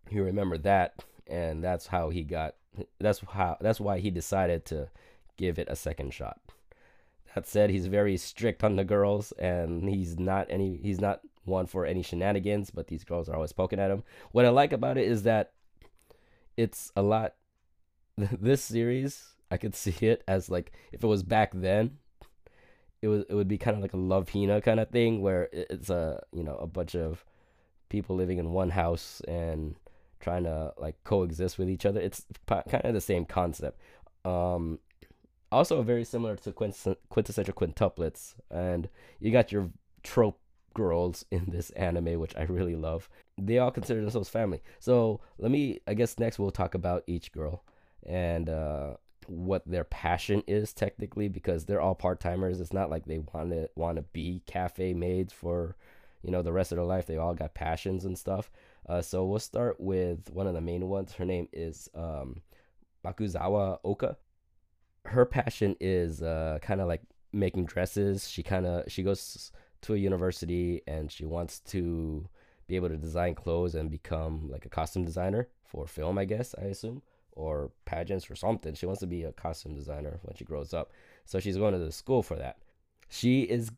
he 0.10 0.20
remembered 0.20 0.64
that, 0.64 1.04
and 1.28 1.64
that's 1.64 1.88
how 1.88 2.10
he 2.10 2.24
got. 2.24 2.56
That's 3.00 3.20
how. 3.20 3.58
That's 3.62 3.80
why 3.80 4.00
he 4.00 4.10
decided 4.10 4.66
to 4.66 4.90
give 5.38 5.60
it 5.60 5.70
a 5.70 5.76
second 5.76 6.14
shot. 6.14 6.40
That 7.36 7.48
said, 7.48 7.70
he's 7.70 7.88
very 7.88 8.18
strict 8.18 8.64
on 8.64 8.76
the 8.76 8.84
girls, 8.84 9.32
and 9.34 9.88
he's 9.88 10.20
not 10.20 10.48
any. 10.50 10.78
He's 10.78 11.00
not 11.00 11.22
one 11.46 11.66
for 11.66 11.86
any 11.86 12.02
shenanigans, 12.02 12.72
but 12.72 12.88
these 12.88 13.04
girls 13.04 13.30
are 13.30 13.36
always 13.36 13.54
poking 13.54 13.80
at 13.80 13.92
him. 13.92 14.04
What 14.32 14.46
I 14.46 14.50
like 14.50 14.74
about 14.74 14.98
it 14.98 15.08
is 15.08 15.24
that 15.24 15.52
it's 16.58 16.92
a 16.96 17.02
lot. 17.02 17.36
This 18.40 18.62
series, 18.62 19.24
I 19.50 19.58
could 19.58 19.76
see 19.76 20.06
it 20.06 20.24
as 20.28 20.50
like 20.50 20.72
if 20.92 21.04
it 21.04 21.08
was 21.08 21.24
back 21.24 21.52
then, 21.54 21.98
it 23.02 23.08
was 23.08 23.26
it 23.28 23.34
would 23.34 23.48
be 23.48 23.58
kind 23.58 23.76
of 23.76 23.82
like 23.82 23.94
a 23.94 23.98
Love 23.98 24.30
Hina 24.30 24.62
kind 24.62 24.80
of 24.80 24.90
thing 24.90 25.22
where 25.22 25.50
it's 25.52 25.90
a 25.90 26.22
you 26.32 26.44
know 26.44 26.56
a 26.56 26.68
bunch 26.68 26.96
of 26.96 27.26
people 27.90 28.16
living 28.16 28.38
in 28.38 28.52
one 28.52 28.70
house 28.70 29.22
and 29.28 29.76
trying 30.20 30.44
to 30.44 30.74
like 30.78 30.96
coexist 31.04 31.58
with 31.60 31.70
each 31.70 31.86
other. 31.86 32.00
It's 32.00 32.26
kind 32.48 32.86
of 32.86 32.94
the 32.94 33.02
same 33.02 33.26
concept. 33.26 33.80
Um, 34.26 34.80
also 35.52 35.82
very 35.84 36.06
similar 36.06 36.36
to 36.38 36.52
quintessential 36.52 37.54
quintuplets, 37.54 38.36
and 38.50 38.90
you 39.20 39.32
got 39.32 39.52
your 39.52 39.70
trope 40.02 40.40
girls 40.74 41.26
in 41.32 41.46
this 41.48 41.70
anime, 41.72 42.20
which 42.20 42.36
I 42.36 42.44
really 42.44 42.76
love. 42.76 43.10
They 43.38 43.58
all 43.60 43.72
consider 43.72 44.02
themselves 44.02 44.30
family. 44.30 44.62
So 44.80 45.22
let 45.38 45.52
me, 45.52 45.80
I 45.88 45.94
guess 45.94 46.20
next 46.20 46.40
we'll 46.40 46.52
talk 46.52 46.76
about 46.76 47.04
each 47.08 47.32
girl 47.32 47.64
and 48.06 48.50
uh, 48.50 48.96
what 49.28 49.64
their 49.66 49.84
passion 49.84 50.44
is 50.48 50.74
technically, 50.74 51.30
because 51.30 51.66
they're 51.66 51.82
all 51.82 51.96
part 51.96 52.20
timers. 52.20 52.60
It's 52.60 52.74
not 52.74 52.90
like 52.90 53.06
they 53.06 53.20
want 53.20 53.52
to 53.52 53.70
want 53.76 53.98
to 53.98 54.04
be 54.04 54.42
cafe 54.46 54.94
maids 54.94 55.34
for, 55.34 55.76
you 56.22 56.32
know, 56.32 56.42
the 56.42 56.54
rest 56.54 56.72
of 56.72 56.78
their 56.78 56.86
life. 56.86 57.06
They 57.06 57.18
all 57.18 57.34
got 57.34 57.54
passions 57.54 58.06
and 58.06 58.18
stuff. 58.18 58.52
Uh, 58.88 59.02
so 59.02 59.26
we'll 59.26 59.40
start 59.40 59.80
with 59.80 60.30
one 60.32 60.48
of 60.48 60.54
the 60.54 60.62
main 60.62 60.88
ones. 60.90 61.14
Her 61.14 61.26
name 61.26 61.48
is 61.54 61.90
um, 61.96 62.42
Makuzawa 63.06 63.80
Oka. 63.84 64.18
Her 65.06 65.26
passion 65.26 65.76
is 65.80 66.22
uh, 66.22 66.60
kind 66.62 66.82
of 66.82 66.88
like 66.88 67.02
making 67.32 67.66
dresses. 67.66 68.30
She 68.30 68.44
kind 68.44 68.66
of 68.66 68.90
she 68.92 69.04
goes 69.04 69.52
to 69.84 69.94
a 69.94 69.98
university 69.98 70.82
and 70.88 71.12
she 71.12 71.26
wants 71.26 71.60
to 71.60 72.28
be 72.68 72.76
able 72.76 72.90
to 72.90 72.98
design 72.98 73.36
clothes 73.36 73.76
and 73.76 73.92
become 73.92 74.50
like 74.50 74.66
a 74.66 74.70
costume 74.70 75.06
designer 75.06 75.48
for 75.66 75.88
film, 75.88 76.18
I 76.18 76.26
guess 76.26 76.56
I 76.60 76.66
assume, 76.66 77.02
or 77.32 77.72
pageants 77.86 78.30
or 78.30 78.36
something. 78.36 78.74
She 78.74 78.86
wants 78.86 79.02
to 79.02 79.08
be 79.08 79.24
a 79.24 79.32
costume 79.32 79.76
designer 79.76 80.20
when 80.24 80.36
she 80.36 80.46
grows 80.46 80.74
up. 80.74 80.92
So 81.26 81.40
she's 81.40 81.58
going 81.58 81.74
to 81.74 81.80
the 81.80 81.92
school 81.92 82.24
for 82.24 82.36
that. 82.36 82.58
She 83.10 83.42
is, 83.42 83.72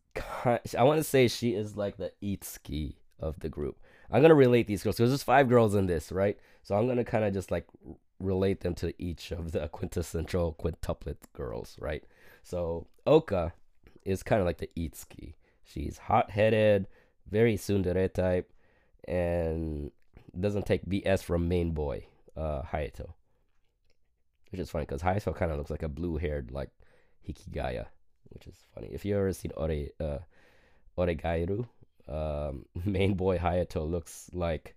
I 0.46 0.84
want 0.84 1.00
to 1.00 1.04
say 1.04 1.28
she 1.28 1.54
is 1.54 1.76
like 1.76 1.98
the 1.98 2.12
Itsuki 2.24 2.96
of 3.20 3.40
the 3.40 3.50
group. 3.50 3.78
I'm 4.12 4.22
gonna 4.22 4.36
relate 4.36 4.68
these 4.68 4.84
girls 4.84 4.98
because 4.98 5.10
there's 5.10 5.24
five 5.24 5.50
girls 5.50 5.76
in 5.76 5.88
this, 5.88 6.12
right? 6.12 6.38
So 6.64 6.76
I'm 6.76 6.88
gonna 6.88 7.04
kind 7.04 7.26
of 7.26 7.34
just 7.34 7.52
like 7.52 7.66
relate 8.20 8.62
them 8.62 8.76
to 8.76 8.94
each 9.02 9.32
of 9.32 9.52
the 9.52 9.68
quintessential 9.72 10.56
quintuplet 10.60 11.18
girls, 11.34 11.76
right? 11.80 12.04
So 12.44 12.88
Oka 13.06 13.54
is 14.04 14.24
kind 14.24 14.40
of 14.40 14.46
like 14.46 14.60
the 14.60 14.70
Itsuki. 14.78 15.34
She's 15.66 15.98
hot 15.98 16.32
headed, 16.32 16.88
very 17.30 17.58
tsundere 17.58 18.14
type, 18.14 18.52
and 19.08 19.92
doesn't 20.40 20.66
take 20.66 20.86
BS 20.86 21.24
from 21.24 21.48
main 21.48 21.72
boy, 21.72 22.06
uh, 22.36 22.62
Hayato. 22.64 23.14
Which 24.52 24.62
is 24.62 24.70
funny 24.70 24.86
because 24.86 25.02
Hayato 25.02 25.36
kind 25.36 25.52
of 25.52 25.58
looks 25.58 25.72
like 25.72 25.84
a 25.84 25.90
blue 25.90 26.18
haired, 26.18 26.52
like 26.52 26.70
Hikigaya, 27.28 27.88
which 28.30 28.48
is 28.48 28.56
funny. 28.74 28.90
If 28.92 29.06
you 29.06 29.18
ever 29.18 29.34
seen 29.34 29.52
Ore, 29.58 29.88
uh, 30.00 30.20
Oregairu, 30.98 31.68
um, 32.08 32.66
main 32.86 33.16
boy 33.16 33.38
Hayato 33.38 33.90
looks 33.90 34.30
like 34.34 34.76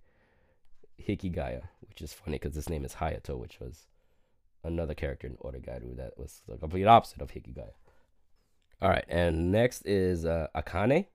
Hikigaya, 1.00 1.62
which 1.88 2.02
is 2.02 2.12
funny 2.12 2.38
because 2.38 2.54
his 2.54 2.68
name 2.68 2.84
is 2.84 2.94
Hayato, 2.94 3.38
which 3.38 3.60
was 3.60 3.86
another 4.64 4.94
character 4.94 5.26
in 5.26 5.36
Oregairu 5.36 5.96
that 5.96 6.18
was 6.18 6.42
the 6.48 6.56
complete 6.56 6.86
opposite 6.86 7.20
of 7.20 7.30
Hikigaya. 7.30 7.72
All 8.80 8.88
right, 8.88 9.04
and 9.08 9.50
next 9.50 9.82
is 9.86 10.24
uh, 10.24 10.48
Akane. 10.54 11.06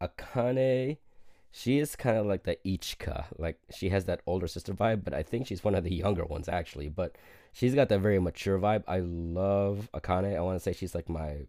Akane, 0.00 0.98
she 1.52 1.78
is 1.78 1.94
kind 1.94 2.16
of 2.16 2.26
like 2.26 2.42
the 2.42 2.58
Ichika. 2.66 3.26
Like 3.38 3.58
she 3.70 3.90
has 3.90 4.06
that 4.06 4.20
older 4.26 4.48
sister 4.48 4.74
vibe, 4.74 5.04
but 5.04 5.14
I 5.14 5.22
think 5.22 5.46
she's 5.46 5.62
one 5.62 5.76
of 5.76 5.84
the 5.84 5.94
younger 5.94 6.24
ones 6.24 6.48
actually. 6.48 6.88
But 6.88 7.16
she's 7.52 7.74
got 7.74 7.88
that 7.90 8.00
very 8.00 8.18
mature 8.18 8.58
vibe. 8.58 8.82
I 8.88 8.98
love 8.98 9.88
Akane. 9.94 10.36
I 10.36 10.40
want 10.40 10.56
to 10.56 10.62
say 10.62 10.72
she's 10.72 10.94
like 10.94 11.08
my 11.08 11.46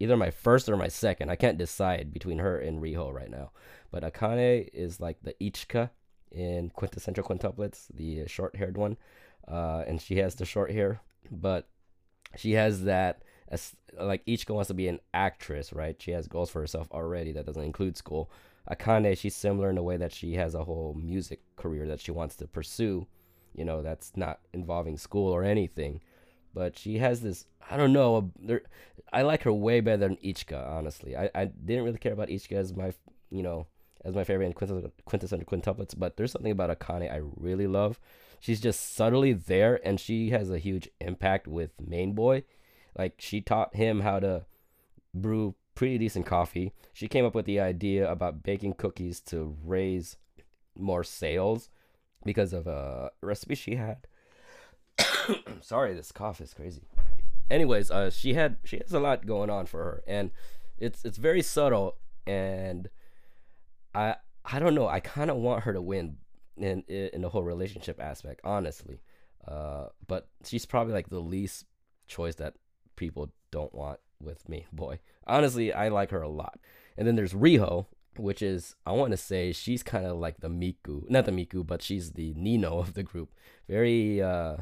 either 0.00 0.16
my 0.16 0.30
first 0.30 0.68
or 0.68 0.76
my 0.76 0.88
second. 0.88 1.30
I 1.30 1.36
can't 1.36 1.58
decide 1.58 2.12
between 2.12 2.38
her 2.38 2.58
and 2.58 2.82
Riho 2.82 3.12
right 3.12 3.30
now. 3.30 3.50
But 3.90 4.02
Akane 4.02 4.68
is 4.72 5.00
like 5.00 5.18
the 5.22 5.34
Ichika 5.40 5.90
in 6.32 6.70
quintessential 6.70 7.24
quintuplets, 7.24 7.88
the 7.94 8.26
short 8.26 8.56
haired 8.56 8.76
one. 8.76 8.96
Uh, 9.46 9.84
and 9.86 10.00
she 10.00 10.16
has 10.16 10.34
the 10.34 10.46
short 10.46 10.72
hair, 10.72 11.02
but 11.30 11.68
she 12.36 12.52
has 12.52 12.84
that 12.84 13.22
as 13.54 13.76
like 13.98 14.26
Ichika 14.26 14.54
wants 14.54 14.68
to 14.68 14.74
be 14.74 14.88
an 14.88 15.00
actress, 15.14 15.72
right? 15.72 16.00
She 16.00 16.10
has 16.10 16.26
goals 16.26 16.50
for 16.50 16.60
herself 16.60 16.88
already 16.90 17.32
that 17.32 17.46
doesn't 17.46 17.62
include 17.62 17.96
school. 17.96 18.30
Akane, 18.70 19.16
she's 19.16 19.36
similar 19.36 19.70
in 19.70 19.76
the 19.76 19.82
way 19.82 19.96
that 19.96 20.12
she 20.12 20.34
has 20.34 20.54
a 20.54 20.64
whole 20.64 20.94
music 20.94 21.40
career 21.56 21.86
that 21.86 22.00
she 22.00 22.10
wants 22.10 22.34
to 22.36 22.46
pursue, 22.46 23.06
you 23.54 23.64
know, 23.64 23.82
that's 23.82 24.12
not 24.16 24.40
involving 24.52 24.96
school 24.96 25.30
or 25.32 25.44
anything. 25.44 26.00
But 26.54 26.78
she 26.78 26.98
has 26.98 27.20
this, 27.20 27.46
I 27.70 27.76
don't 27.76 27.92
know, 27.92 28.32
there, 28.38 28.62
I 29.12 29.22
like 29.22 29.42
her 29.42 29.52
way 29.52 29.80
better 29.80 29.98
than 29.98 30.16
Ichika, 30.16 30.68
honestly. 30.68 31.16
I, 31.16 31.30
I 31.34 31.44
didn't 31.46 31.84
really 31.84 31.98
care 31.98 32.12
about 32.12 32.28
Ichika 32.28 32.52
as 32.52 32.74
my, 32.74 32.92
you 33.30 33.42
know, 33.42 33.66
as 34.04 34.14
my 34.14 34.24
favorite 34.24 34.46
in 34.46 34.52
quintessential, 34.52 34.92
quintessential 35.04 35.46
quintuplets, 35.46 35.94
but 35.96 36.16
there's 36.16 36.32
something 36.32 36.52
about 36.52 36.76
Akane 36.76 37.12
I 37.12 37.20
really 37.36 37.66
love. 37.66 37.98
She's 38.40 38.60
just 38.60 38.94
subtly 38.94 39.32
there, 39.32 39.80
and 39.86 39.98
she 39.98 40.30
has 40.30 40.50
a 40.50 40.58
huge 40.58 40.88
impact 41.00 41.48
with 41.48 41.70
Main 41.80 42.12
Boy. 42.12 42.44
Like 42.96 43.14
she 43.18 43.40
taught 43.40 43.74
him 43.74 44.00
how 44.00 44.20
to 44.20 44.46
brew 45.12 45.54
pretty 45.74 45.98
decent 45.98 46.26
coffee. 46.26 46.72
She 46.92 47.08
came 47.08 47.24
up 47.24 47.34
with 47.34 47.46
the 47.46 47.60
idea 47.60 48.10
about 48.10 48.42
baking 48.42 48.74
cookies 48.74 49.20
to 49.22 49.56
raise 49.64 50.16
more 50.76 51.04
sales 51.04 51.68
because 52.24 52.52
of 52.52 52.66
a 52.66 53.10
recipe 53.20 53.54
she 53.54 53.76
had. 53.76 54.06
Sorry, 55.60 55.94
this 55.94 56.12
cough 56.12 56.40
is 56.40 56.54
crazy. 56.54 56.82
Anyways, 57.50 57.90
uh, 57.90 58.10
she 58.10 58.34
had 58.34 58.56
she 58.64 58.78
has 58.78 58.92
a 58.92 59.00
lot 59.00 59.26
going 59.26 59.50
on 59.50 59.66
for 59.66 59.82
her, 59.82 60.02
and 60.06 60.30
it's 60.78 61.04
it's 61.04 61.18
very 61.18 61.42
subtle, 61.42 61.96
and 62.26 62.88
I 63.94 64.16
I 64.44 64.58
don't 64.58 64.74
know. 64.74 64.88
I 64.88 65.00
kind 65.00 65.30
of 65.30 65.36
want 65.36 65.64
her 65.64 65.72
to 65.72 65.82
win 65.82 66.16
in 66.56 66.82
in 66.82 67.22
the 67.22 67.28
whole 67.28 67.42
relationship 67.42 68.00
aspect, 68.00 68.40
honestly. 68.44 69.00
Uh, 69.46 69.88
but 70.06 70.28
she's 70.44 70.64
probably 70.64 70.94
like 70.94 71.10
the 71.10 71.20
least 71.20 71.66
choice 72.06 72.36
that 72.36 72.54
people 72.96 73.32
don't 73.50 73.74
want 73.74 74.00
with 74.20 74.48
me, 74.48 74.66
boy. 74.72 74.98
Honestly, 75.26 75.72
I 75.72 75.88
like 75.88 76.10
her 76.10 76.22
a 76.22 76.28
lot. 76.28 76.58
And 76.96 77.06
then 77.06 77.16
there's 77.16 77.34
Riho, 77.34 77.86
which 78.16 78.42
is 78.42 78.74
I 78.86 78.92
want 78.92 79.10
to 79.10 79.16
say 79.16 79.52
she's 79.52 79.82
kind 79.82 80.06
of 80.06 80.16
like 80.16 80.40
the 80.40 80.48
Miku, 80.48 81.08
not 81.10 81.24
the 81.24 81.32
Miku, 81.32 81.66
but 81.66 81.82
she's 81.82 82.12
the 82.12 82.34
Nino 82.34 82.78
of 82.78 82.94
the 82.94 83.02
group. 83.02 83.32
Very 83.68 84.22
uh 84.22 84.58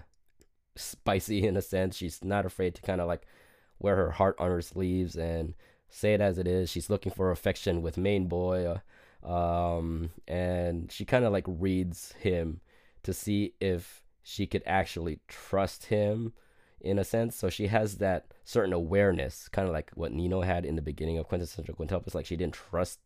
spicy 0.77 1.47
in 1.47 1.57
a 1.57 1.63
sense. 1.63 1.97
She's 1.97 2.25
not 2.25 2.47
afraid 2.47 2.75
to 2.77 2.83
kind 2.83 3.01
of 3.01 3.09
like 3.09 3.27
wear 3.79 3.97
her 3.97 4.13
heart 4.13 4.37
on 4.39 4.51
her 4.51 4.63
sleeves 4.63 5.17
and 5.17 5.55
say 5.89 6.15
it 6.15 6.21
as 6.21 6.39
it 6.39 6.47
is. 6.47 6.71
She's 6.71 6.91
looking 6.91 7.13
for 7.13 7.31
affection 7.31 7.83
with 7.83 7.97
main 7.97 8.27
boy, 8.27 8.81
uh, 9.25 9.31
um, 9.31 10.11
and 10.27 10.91
she 10.91 11.05
kind 11.05 11.25
of 11.25 11.33
like 11.33 11.45
reads 11.47 12.13
him 12.13 12.61
to 13.03 13.13
see 13.13 13.55
if 13.61 14.03
she 14.23 14.47
could 14.47 14.63
actually 14.65 15.21
trust 15.29 15.87
him 15.87 16.33
in 16.83 16.99
a 16.99 17.05
sense. 17.05 17.37
So 17.37 17.49
she 17.49 17.69
has 17.69 17.97
that 17.99 18.27
certain 18.45 18.73
awareness, 18.73 19.49
kind 19.49 19.67
of 19.67 19.73
like 19.73 19.91
what 19.95 20.13
Nino 20.13 20.43
had 20.43 20.67
in 20.67 20.77
the 20.77 20.83
beginning 20.83 21.17
of 21.17 21.29
Quintessential 21.29 21.75
Quintuplets. 21.75 22.15
Like 22.15 22.27
she 22.27 22.37
didn't 22.37 22.55
trust 22.55 22.99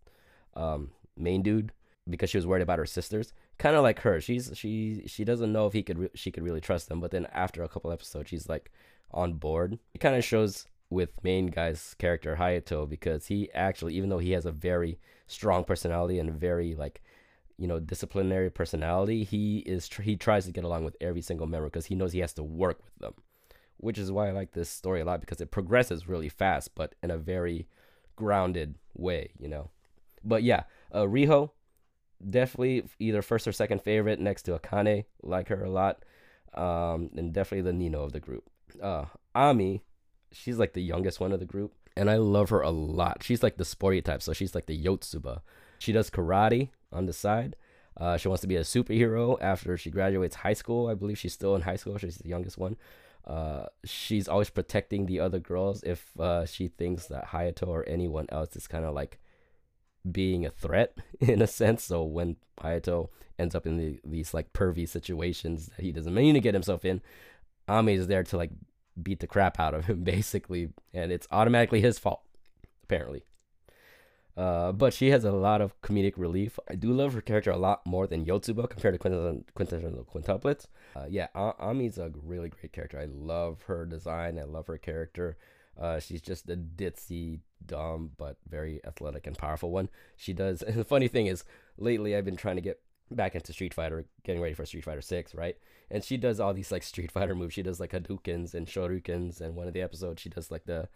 um, 0.54 0.90
main 1.16 1.42
dude 1.42 1.72
because 2.08 2.30
she 2.30 2.38
was 2.38 2.46
worried 2.46 2.62
about 2.62 2.78
her 2.78 2.86
sisters. 2.86 3.32
Kind 3.58 3.76
of 3.76 3.82
like 3.82 4.00
her, 4.00 4.20
she's 4.20 4.50
she 4.54 5.04
she 5.06 5.24
doesn't 5.24 5.52
know 5.52 5.66
if 5.66 5.72
he 5.72 5.82
could 5.82 5.98
re- 5.98 6.10
she 6.14 6.30
could 6.30 6.42
really 6.42 6.60
trust 6.60 6.88
them. 6.88 7.00
But 7.00 7.10
then 7.10 7.26
after 7.32 7.62
a 7.62 7.68
couple 7.68 7.92
episodes, 7.92 8.30
she's 8.30 8.48
like 8.48 8.70
on 9.12 9.34
board. 9.34 9.78
It 9.94 9.98
kind 9.98 10.16
of 10.16 10.24
shows 10.24 10.66
with 10.90 11.10
main 11.22 11.46
guy's 11.48 11.94
character 11.94 12.36
Hayato 12.36 12.88
because 12.88 13.26
he 13.26 13.50
actually, 13.52 13.94
even 13.94 14.08
though 14.08 14.18
he 14.18 14.32
has 14.32 14.46
a 14.46 14.52
very 14.52 14.98
strong 15.26 15.64
personality 15.64 16.18
and 16.18 16.32
very 16.32 16.74
like 16.74 17.02
you 17.58 17.66
know 17.66 17.80
disciplinary 17.80 18.50
personality, 18.50 19.24
he 19.24 19.58
is 19.60 19.88
tr- 19.88 20.02
he 20.02 20.16
tries 20.16 20.46
to 20.46 20.52
get 20.52 20.64
along 20.64 20.84
with 20.84 20.96
every 21.00 21.22
single 21.22 21.46
member 21.46 21.68
because 21.68 21.86
he 21.86 21.94
knows 21.94 22.12
he 22.12 22.20
has 22.20 22.34
to 22.34 22.42
work 22.42 22.78
with 22.84 22.98
them 22.98 23.14
which 23.78 23.98
is 23.98 24.10
why 24.10 24.28
I 24.28 24.32
like 24.32 24.52
this 24.52 24.70
story 24.70 25.00
a 25.00 25.04
lot 25.04 25.20
because 25.20 25.40
it 25.40 25.50
progresses 25.50 26.08
really 26.08 26.28
fast, 26.28 26.74
but 26.74 26.94
in 27.02 27.10
a 27.10 27.18
very 27.18 27.68
grounded 28.16 28.76
way, 28.94 29.30
you 29.38 29.48
know. 29.48 29.70
But 30.24 30.42
yeah, 30.42 30.64
uh, 30.92 31.02
Riho, 31.02 31.50
definitely 32.28 32.84
either 32.98 33.22
first 33.22 33.46
or 33.46 33.52
second 33.52 33.82
favorite 33.82 34.18
next 34.18 34.42
to 34.44 34.58
Akane. 34.58 35.04
Like 35.22 35.48
her 35.48 35.64
a 35.64 35.70
lot, 35.70 36.04
um, 36.54 37.10
and 37.16 37.32
definitely 37.32 37.70
the 37.70 37.76
Nino 37.76 38.02
of 38.02 38.12
the 38.12 38.20
group. 38.20 38.44
Uh, 38.82 39.04
Ami, 39.34 39.82
she's 40.32 40.58
like 40.58 40.72
the 40.72 40.82
youngest 40.82 41.20
one 41.20 41.32
of 41.32 41.40
the 41.40 41.46
group, 41.46 41.74
and 41.96 42.10
I 42.10 42.16
love 42.16 42.50
her 42.50 42.62
a 42.62 42.70
lot. 42.70 43.22
She's 43.22 43.42
like 43.42 43.56
the 43.56 43.64
sporty 43.64 44.00
type, 44.00 44.22
so 44.22 44.32
she's 44.32 44.54
like 44.54 44.66
the 44.66 44.82
Yotsuba. 44.82 45.40
She 45.78 45.92
does 45.92 46.10
karate 46.10 46.70
on 46.90 47.06
the 47.06 47.12
side. 47.12 47.56
Uh, 47.98 48.16
she 48.16 48.28
wants 48.28 48.42
to 48.42 48.46
be 48.46 48.56
a 48.56 48.60
superhero 48.60 49.38
after 49.40 49.76
she 49.76 49.90
graduates 49.90 50.36
high 50.36 50.52
school. 50.52 50.88
I 50.88 50.94
believe 50.94 51.18
she's 51.18 51.32
still 51.32 51.54
in 51.54 51.62
high 51.62 51.76
school. 51.76 51.96
She's 51.96 52.18
the 52.18 52.28
youngest 52.28 52.58
one 52.58 52.76
uh, 53.26 53.66
she's 53.84 54.28
always 54.28 54.50
protecting 54.50 55.06
the 55.06 55.20
other 55.20 55.38
girls 55.38 55.82
if 55.82 56.18
uh, 56.18 56.46
she 56.46 56.68
thinks 56.68 57.06
that 57.06 57.28
Hayato 57.28 57.66
or 57.66 57.84
anyone 57.88 58.26
else 58.28 58.54
is 58.54 58.68
kind 58.68 58.84
of 58.84 58.94
like 58.94 59.18
being 60.10 60.46
a 60.46 60.50
threat 60.50 60.96
in 61.20 61.42
a 61.42 61.46
sense. 61.46 61.84
So 61.84 62.04
when 62.04 62.36
Hayato 62.60 63.08
ends 63.38 63.54
up 63.54 63.66
in 63.66 63.76
the, 63.76 64.00
these 64.04 64.32
like 64.32 64.52
pervy 64.52 64.88
situations 64.88 65.70
that 65.76 65.82
he 65.82 65.92
doesn't 65.92 66.14
mean 66.14 66.34
to 66.34 66.40
get 66.40 66.54
himself 66.54 66.84
in, 66.84 67.02
Ami 67.68 67.94
is 67.94 68.06
there 68.06 68.22
to 68.22 68.36
like 68.36 68.52
beat 69.02 69.20
the 69.20 69.26
crap 69.26 69.58
out 69.58 69.74
of 69.74 69.86
him 69.86 70.04
basically, 70.04 70.70
and 70.94 71.10
it's 71.10 71.26
automatically 71.30 71.80
his 71.80 71.98
fault 71.98 72.22
apparently. 72.84 73.24
Uh, 74.36 74.70
but 74.70 74.92
she 74.92 75.10
has 75.10 75.24
a 75.24 75.32
lot 75.32 75.62
of 75.62 75.80
comedic 75.80 76.14
relief. 76.16 76.58
I 76.68 76.74
do 76.74 76.92
love 76.92 77.14
her 77.14 77.22
character 77.22 77.50
a 77.50 77.56
lot 77.56 77.86
more 77.86 78.06
than 78.06 78.26
Yotsuba 78.26 78.68
compared 78.68 78.94
to 78.94 79.42
quintessential 79.54 80.06
quintuplets. 80.14 80.66
Uh, 80.94 81.06
yeah, 81.08 81.28
Ami's 81.34 81.96
a 81.96 82.12
really 82.22 82.50
great 82.50 82.72
character. 82.72 82.98
I 82.98 83.06
love 83.06 83.62
her 83.62 83.86
design. 83.86 84.38
I 84.38 84.44
love 84.44 84.66
her 84.66 84.76
character. 84.76 85.38
Uh, 85.80 86.00
she's 86.00 86.20
just 86.20 86.48
a 86.50 86.56
ditzy, 86.56 87.40
dumb, 87.64 88.10
but 88.16 88.36
very 88.48 88.80
athletic 88.86 89.26
and 89.26 89.38
powerful 89.38 89.70
one. 89.70 89.88
She 90.16 90.32
does. 90.32 90.62
And 90.66 90.76
the 90.76 90.84
funny 90.84 91.08
thing 91.08 91.26
is, 91.26 91.44
lately 91.78 92.14
I've 92.14 92.24
been 92.24 92.36
trying 92.36 92.56
to 92.56 92.62
get 92.62 92.80
back 93.10 93.34
into 93.34 93.52
Street 93.52 93.72
Fighter, 93.72 94.04
getting 94.24 94.42
ready 94.42 94.54
for 94.54 94.66
Street 94.66 94.84
Fighter 94.84 95.00
Six, 95.00 95.34
right? 95.34 95.56
And 95.90 96.04
she 96.04 96.16
does 96.16 96.40
all 96.40 96.52
these 96.52 96.72
like 96.72 96.82
Street 96.82 97.10
Fighter 97.12 97.34
moves. 97.34 97.54
She 97.54 97.62
does 97.62 97.80
like 97.80 97.92
Hadoukens 97.92 98.54
and 98.54 98.66
Shoryukens, 98.66 99.40
and 99.40 99.54
one 99.54 99.68
of 99.68 99.74
the 99.74 99.82
episodes 99.82 100.20
she 100.20 100.28
does 100.28 100.50
like 100.50 100.66
the 100.66 100.88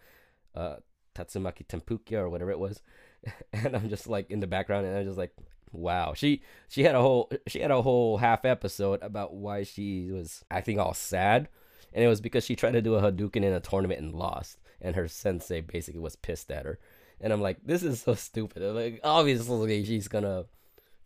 uh, 0.55 0.75
Tatsumaki 1.15 1.65
Tempukia 1.65 2.19
or 2.19 2.29
whatever 2.29 2.51
it 2.51 2.59
was. 2.59 2.81
and 3.53 3.75
I'm 3.75 3.89
just 3.89 4.07
like 4.07 4.31
in 4.31 4.39
the 4.39 4.47
background, 4.47 4.85
and 4.85 4.97
I'm 4.97 5.05
just 5.05 5.17
like, 5.17 5.33
wow. 5.71 6.13
She 6.13 6.41
she 6.67 6.83
had 6.83 6.95
a 6.95 7.01
whole 7.01 7.31
she 7.47 7.59
had 7.59 7.71
a 7.71 7.81
whole 7.81 8.17
half 8.17 8.45
episode 8.45 9.01
about 9.01 9.33
why 9.33 9.63
she 9.63 10.11
was 10.11 10.43
acting 10.51 10.79
all 10.79 10.93
sad, 10.93 11.49
and 11.93 12.03
it 12.03 12.07
was 12.07 12.21
because 12.21 12.45
she 12.45 12.55
tried 12.55 12.73
to 12.73 12.81
do 12.81 12.95
a 12.95 13.01
Hadouken 13.01 13.37
in 13.37 13.53
a 13.53 13.59
tournament 13.59 14.01
and 14.01 14.13
lost, 14.13 14.59
and 14.81 14.95
her 14.95 15.07
sensei 15.07 15.61
basically 15.61 15.99
was 16.01 16.15
pissed 16.15 16.51
at 16.51 16.65
her. 16.65 16.79
And 17.19 17.31
I'm 17.31 17.41
like, 17.41 17.59
this 17.63 17.83
is 17.83 18.01
so 18.01 18.15
stupid. 18.15 18.63
Like 18.63 18.99
obviously 19.03 19.85
she's 19.85 20.07
gonna 20.07 20.45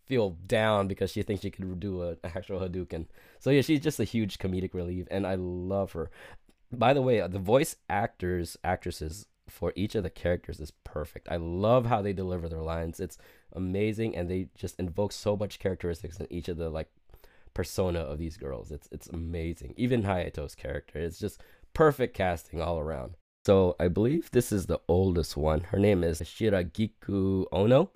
feel 0.06 0.30
down 0.46 0.88
because 0.88 1.10
she 1.10 1.22
thinks 1.22 1.42
she 1.42 1.50
could 1.50 1.80
do 1.80 2.02
an 2.02 2.16
actual 2.24 2.60
Hadouken. 2.60 3.06
So 3.38 3.50
yeah, 3.50 3.62
she's 3.62 3.80
just 3.80 4.00
a 4.00 4.04
huge 4.04 4.38
comedic 4.38 4.74
relief, 4.74 5.06
and 5.10 5.26
I 5.26 5.34
love 5.34 5.92
her. 5.92 6.10
By 6.72 6.94
the 6.94 7.02
way, 7.02 7.24
the 7.26 7.38
voice 7.38 7.76
actors, 7.88 8.56
actresses 8.64 9.26
for 9.48 9.72
each 9.76 9.94
of 9.94 10.02
the 10.02 10.10
characters 10.10 10.60
is 10.60 10.72
perfect. 10.84 11.28
I 11.30 11.36
love 11.36 11.86
how 11.86 12.02
they 12.02 12.12
deliver 12.12 12.48
their 12.48 12.62
lines. 12.62 13.00
It's 13.00 13.18
amazing, 13.52 14.16
and 14.16 14.28
they 14.28 14.48
just 14.54 14.78
invoke 14.78 15.12
so 15.12 15.36
much 15.36 15.58
characteristics 15.58 16.18
in 16.18 16.26
each 16.30 16.48
of 16.48 16.56
the 16.56 16.68
like 16.68 16.88
persona 17.54 18.00
of 18.00 18.18
these 18.18 18.36
girls. 18.36 18.70
It's 18.70 18.88
it's 18.92 19.08
amazing. 19.08 19.74
Even 19.76 20.02
Hayato's 20.02 20.54
character, 20.54 20.98
it's 20.98 21.18
just 21.18 21.40
perfect 21.74 22.14
casting 22.14 22.60
all 22.60 22.78
around. 22.78 23.16
So 23.46 23.76
I 23.78 23.88
believe 23.88 24.30
this 24.32 24.50
is 24.50 24.66
the 24.66 24.80
oldest 24.88 25.36
one. 25.36 25.60
Her 25.60 25.78
name 25.78 26.02
is 26.02 26.20
Shiragiku 26.20 27.46
Ono. 27.52 27.90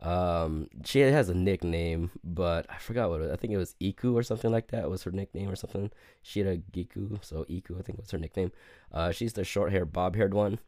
Um, 0.00 0.68
she 0.84 1.00
has 1.00 1.28
a 1.28 1.34
nickname, 1.34 2.10
but 2.22 2.66
I 2.70 2.78
forgot 2.78 3.10
what 3.10 3.20
it 3.20 3.24
was. 3.24 3.32
I 3.32 3.36
think 3.36 3.52
it 3.52 3.56
was 3.56 3.74
Iku 3.80 4.16
or 4.16 4.22
something 4.22 4.50
like 4.50 4.68
that 4.68 4.88
was 4.88 5.02
her 5.02 5.10
nickname 5.10 5.50
or 5.50 5.56
something. 5.56 5.90
Shiragiku, 6.24 7.22
so 7.22 7.44
Iku 7.48 7.78
I 7.78 7.82
think 7.82 7.98
was 7.98 8.10
her 8.12 8.18
nickname. 8.18 8.52
Uh, 8.92 9.10
she's 9.10 9.32
the 9.32 9.44
short 9.44 9.72
hair, 9.72 9.84
bob 9.84 10.16
haired 10.16 10.34
one, 10.34 10.58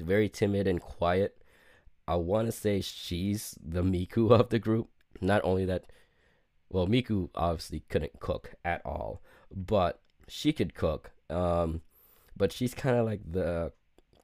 very 0.00 0.28
timid 0.28 0.66
and 0.66 0.80
quiet. 0.80 1.36
I 2.06 2.16
want 2.16 2.48
to 2.48 2.52
say 2.52 2.80
she's 2.80 3.56
the 3.62 3.82
Miku 3.82 4.30
of 4.30 4.48
the 4.48 4.58
group. 4.58 4.88
Not 5.20 5.42
only 5.44 5.64
that, 5.66 5.84
well, 6.70 6.86
Miku 6.86 7.30
obviously 7.34 7.80
couldn't 7.88 8.20
cook 8.20 8.54
at 8.64 8.80
all, 8.84 9.22
but 9.54 10.00
she 10.26 10.52
could 10.52 10.74
cook. 10.74 11.10
Um, 11.28 11.82
but 12.36 12.52
she's 12.52 12.74
kind 12.74 12.96
of 12.96 13.06
like 13.06 13.20
the 13.30 13.72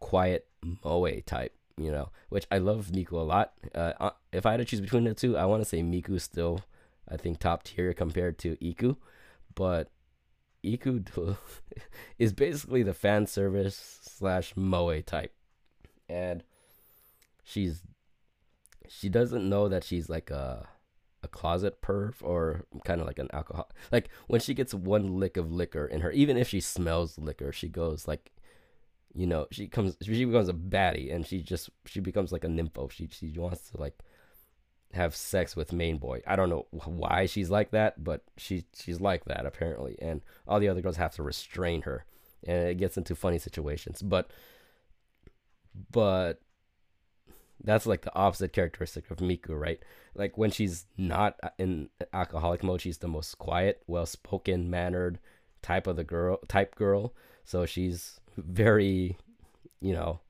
quiet 0.00 0.46
moe 0.62 1.20
type 1.26 1.54
you 1.76 1.90
know, 1.90 2.10
which 2.28 2.46
I 2.50 2.58
love 2.58 2.90
Miku 2.92 3.12
a 3.12 3.16
lot. 3.16 3.52
Uh, 3.74 4.10
if 4.32 4.46
I 4.46 4.52
had 4.52 4.58
to 4.58 4.64
choose 4.64 4.80
between 4.80 5.04
the 5.04 5.14
two, 5.14 5.36
I 5.36 5.44
want 5.44 5.62
to 5.62 5.68
say 5.68 5.82
Miku 5.82 6.20
still, 6.20 6.60
I 7.08 7.16
think 7.16 7.38
top 7.38 7.64
tier 7.64 7.92
compared 7.92 8.38
to 8.38 8.56
Iku, 8.64 8.96
but 9.54 9.90
Iku 10.62 11.02
is 12.18 12.32
basically 12.32 12.82
the 12.82 12.94
fan 12.94 13.26
service 13.26 14.00
slash 14.02 14.54
moe 14.56 15.00
type, 15.00 15.34
and 16.08 16.42
she's 17.42 17.82
she 18.88 19.08
doesn't 19.08 19.48
know 19.48 19.68
that 19.68 19.84
she's 19.84 20.08
like 20.08 20.30
a 20.30 20.68
a 21.22 21.28
closet 21.28 21.80
perv 21.80 22.14
or 22.20 22.66
kind 22.84 23.00
of 23.00 23.06
like 23.06 23.18
an 23.18 23.28
alcohol. 23.32 23.70
Like 23.90 24.10
when 24.28 24.40
she 24.40 24.54
gets 24.54 24.74
one 24.74 25.18
lick 25.18 25.36
of 25.36 25.50
liquor 25.50 25.86
in 25.86 26.02
her, 26.02 26.12
even 26.12 26.36
if 26.36 26.48
she 26.48 26.60
smells 26.60 27.18
liquor, 27.18 27.50
she 27.50 27.68
goes 27.68 28.06
like 28.06 28.30
you 29.14 29.26
know 29.26 29.46
she 29.50 29.68
comes 29.68 29.96
she 30.02 30.24
becomes 30.24 30.48
a 30.48 30.52
baddie 30.52 31.14
and 31.14 31.26
she 31.26 31.40
just 31.40 31.70
she 31.86 32.00
becomes 32.00 32.32
like 32.32 32.44
a 32.44 32.48
nympho 32.48 32.90
she 32.90 33.08
she 33.10 33.38
wants 33.38 33.70
to 33.70 33.80
like 33.80 33.96
have 34.92 35.14
sex 35.14 35.56
with 35.56 35.72
main 35.72 35.98
boy 35.98 36.20
i 36.26 36.36
don't 36.36 36.50
know 36.50 36.66
why 36.70 37.26
she's 37.26 37.50
like 37.50 37.70
that 37.70 38.02
but 38.02 38.22
she 38.36 38.64
she's 38.74 39.00
like 39.00 39.24
that 39.24 39.46
apparently 39.46 39.96
and 40.00 40.20
all 40.46 40.58
the 40.60 40.68
other 40.68 40.80
girls 40.80 40.96
have 40.96 41.14
to 41.14 41.22
restrain 41.22 41.82
her 41.82 42.04
and 42.46 42.68
it 42.68 42.76
gets 42.76 42.96
into 42.96 43.14
funny 43.14 43.38
situations 43.38 44.02
but 44.02 44.30
but 45.90 46.40
that's 47.62 47.86
like 47.86 48.02
the 48.02 48.14
opposite 48.14 48.52
characteristic 48.52 49.10
of 49.10 49.18
Miku, 49.18 49.58
right? 49.58 49.80
Like 50.14 50.36
when 50.36 50.50
she's 50.50 50.86
not 50.96 51.38
in 51.58 51.88
alcoholic 52.12 52.62
mode, 52.62 52.82
she's 52.82 52.98
the 52.98 53.08
most 53.08 53.38
quiet, 53.38 53.82
well-spoken, 53.86 54.70
mannered 54.70 55.18
type 55.62 55.86
of 55.86 55.96
the 55.96 56.04
girl, 56.04 56.38
type 56.46 56.74
girl. 56.74 57.14
So 57.44 57.64
she's 57.66 58.20
very, 58.36 59.16
you 59.80 59.92
know, 59.92 60.20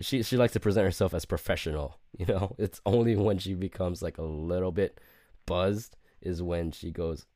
she 0.00 0.22
she 0.22 0.36
likes 0.36 0.52
to 0.52 0.60
present 0.60 0.84
herself 0.84 1.14
as 1.14 1.24
professional. 1.24 1.96
You 2.18 2.26
know, 2.26 2.56
it's 2.58 2.80
only 2.84 3.14
when 3.14 3.38
she 3.38 3.54
becomes 3.54 4.02
like 4.02 4.18
a 4.18 4.22
little 4.22 4.72
bit 4.72 4.98
buzzed 5.46 5.94
is 6.20 6.42
when 6.42 6.72
she 6.72 6.90
goes 6.90 7.26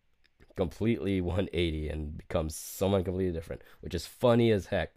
completely 0.57 1.21
180 1.21 1.89
and 1.89 2.19
becomes 2.19 2.57
someone 2.57 3.05
completely 3.05 3.33
different, 3.33 3.63
which 3.81 3.95
is 3.95 4.07
funny 4.07 4.51
as 4.51 4.67
heck. 4.67 4.95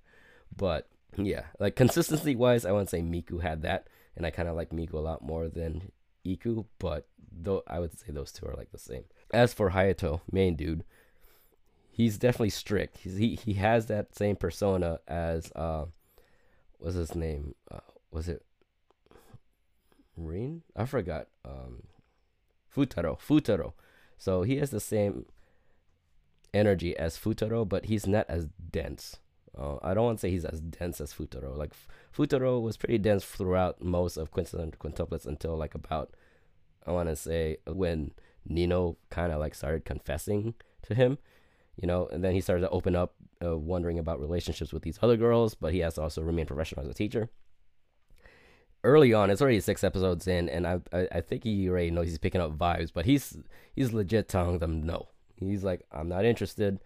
But 0.55 0.87
yeah, 1.17 1.43
like 1.60 1.75
consistency 1.75 2.36
wise, 2.36 2.65
I 2.65 2.71
wouldn't 2.71 2.89
say 2.89 3.01
Miku 3.01 3.41
had 3.41 3.62
that, 3.63 3.88
and 4.15 4.25
I 4.25 4.32
kind 4.32 4.47
of 4.47 4.56
like 4.56 4.71
Miku 4.71 4.93
a 4.93 4.99
lot 4.99 5.21
more 5.21 5.47
than 5.47 5.91
Iku, 6.25 6.65
but 6.80 7.08
though 7.32 7.63
I 7.67 7.80
would 7.80 7.97
say 7.97 8.12
those 8.12 8.32
two 8.32 8.45
are 8.47 8.56
like 8.56 8.71
the 8.71 8.78
same. 8.78 9.04
As 9.34 9.54
for 9.54 9.71
Hayato, 9.71 10.21
main 10.32 10.56
dude, 10.56 10.84
he's 11.89 12.17
definitely 12.17 12.49
strict. 12.49 12.99
He's, 12.99 13.17
he 13.17 13.36
he 13.36 13.54
has 13.54 13.88
that 13.88 14.15
same 14.15 14.36
persona 14.36 14.99
as 15.08 15.51
uh, 15.56 15.86
what's 16.80 16.95
his 16.95 17.15
name? 17.15 17.56
Uh, 17.71 17.80
was 18.12 18.28
it 18.28 18.43
Rin? 20.17 20.63
I 20.75 20.86
forgot. 20.86 21.28
Um, 21.43 21.84
Futaro. 22.75 23.19
Futaro. 23.19 23.73
So 24.17 24.43
he 24.43 24.58
has 24.58 24.71
the 24.71 24.80
same 24.80 25.25
energy 26.54 26.97
as 26.97 27.17
Futaro, 27.17 27.67
but 27.67 27.86
he's 27.86 28.08
not 28.08 28.25
as 28.30 28.47
dense. 28.71 29.17
Uh, 29.57 29.77
I 29.81 29.93
don't 29.93 30.05
want 30.05 30.19
to 30.19 30.21
say 30.21 30.31
he's 30.31 30.45
as 30.45 30.59
dense 30.59 30.99
as 30.99 31.13
Futaro. 31.13 31.55
Like 31.55 31.71
Futaro 32.15 32.61
was 32.61 32.77
pretty 32.77 32.97
dense 32.97 33.23
throughout 33.23 33.81
most 33.81 34.17
of 34.17 34.31
Quintet 34.31 34.79
Quintuplets 34.79 35.25
until 35.25 35.55
like 35.55 35.75
about 35.75 36.13
I 36.85 36.91
want 36.91 37.09
to 37.09 37.15
say 37.15 37.57
when 37.65 38.11
Nino 38.47 38.97
kind 39.09 39.31
of 39.31 39.39
like 39.39 39.55
started 39.55 39.85
confessing 39.85 40.53
to 40.83 40.93
him 40.93 41.17
you 41.81 41.87
know, 41.87 42.07
and 42.07 42.23
then 42.23 42.33
he 42.33 42.41
started 42.41 42.61
to 42.61 42.69
open 42.69 42.95
up, 42.95 43.15
uh, 43.43 43.57
wondering 43.57 43.99
about 43.99 44.19
relationships 44.19 44.71
with 44.71 44.83
these 44.83 44.99
other 45.01 45.17
girls, 45.17 45.55
but 45.55 45.73
he 45.73 45.79
has 45.79 45.95
to 45.95 46.01
also 46.01 46.21
remain 46.21 46.45
professional 46.45 46.85
as 46.85 46.89
a 46.89 46.93
teacher. 46.93 47.29
Early 48.83 49.13
on, 49.13 49.29
it's 49.29 49.41
already 49.41 49.59
six 49.59 49.83
episodes 49.83 50.27
in, 50.27 50.47
and 50.47 50.67
I, 50.67 50.79
I, 50.93 51.07
I 51.13 51.21
think 51.21 51.43
he 51.43 51.67
already 51.69 51.91
knows 51.91 52.07
he's 52.07 52.19
picking 52.19 52.41
up 52.41 52.57
vibes, 52.57 52.91
but 52.93 53.05
he's 53.05 53.37
he's 53.75 53.93
legit 53.93 54.29
telling 54.29 54.59
them 54.59 54.83
no. 54.83 55.07
He's 55.37 55.63
like, 55.63 55.81
I'm 55.91 56.07
not 56.07 56.23
interested. 56.23 56.79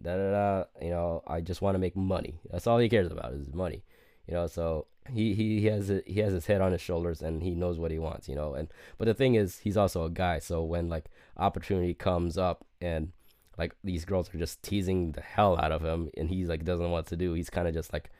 Da 0.00 0.16
da 0.16 0.30
da. 0.30 0.64
You 0.80 0.90
know, 0.90 1.22
I 1.26 1.40
just 1.40 1.62
want 1.62 1.74
to 1.74 1.78
make 1.78 1.96
money. 1.96 2.40
That's 2.50 2.66
all 2.66 2.78
he 2.78 2.88
cares 2.88 3.10
about 3.10 3.32
is 3.32 3.52
money. 3.52 3.84
You 4.26 4.34
know, 4.34 4.46
so 4.46 4.86
he 5.10 5.34
he, 5.34 5.66
has 5.66 5.90
a, 5.90 6.02
he 6.06 6.20
has 6.20 6.32
his 6.32 6.46
head 6.46 6.60
on 6.60 6.72
his 6.72 6.80
shoulders 6.80 7.22
and 7.22 7.42
he 7.42 7.54
knows 7.54 7.78
what 7.78 7.90
he 7.90 7.98
wants. 7.98 8.28
You 8.28 8.34
know, 8.34 8.54
and 8.54 8.68
but 8.98 9.06
the 9.06 9.14
thing 9.14 9.34
is, 9.34 9.58
he's 9.58 9.76
also 9.76 10.04
a 10.04 10.10
guy. 10.10 10.38
So 10.38 10.62
when 10.62 10.88
like 10.88 11.06
opportunity 11.36 11.94
comes 11.94 12.36
up 12.36 12.64
and 12.80 13.12
like 13.58 13.74
these 13.82 14.04
girls 14.04 14.32
are 14.32 14.38
just 14.38 14.62
teasing 14.62 15.12
the 15.12 15.20
hell 15.20 15.58
out 15.58 15.72
of 15.72 15.82
him 15.82 16.08
and 16.16 16.30
he's 16.30 16.48
like 16.48 16.64
doesn't 16.64 16.86
know 16.86 16.92
what 16.92 17.06
to 17.06 17.16
do 17.16 17.34
he's 17.34 17.50
kind 17.50 17.66
of 17.66 17.74
just 17.74 17.92
like 17.92 18.10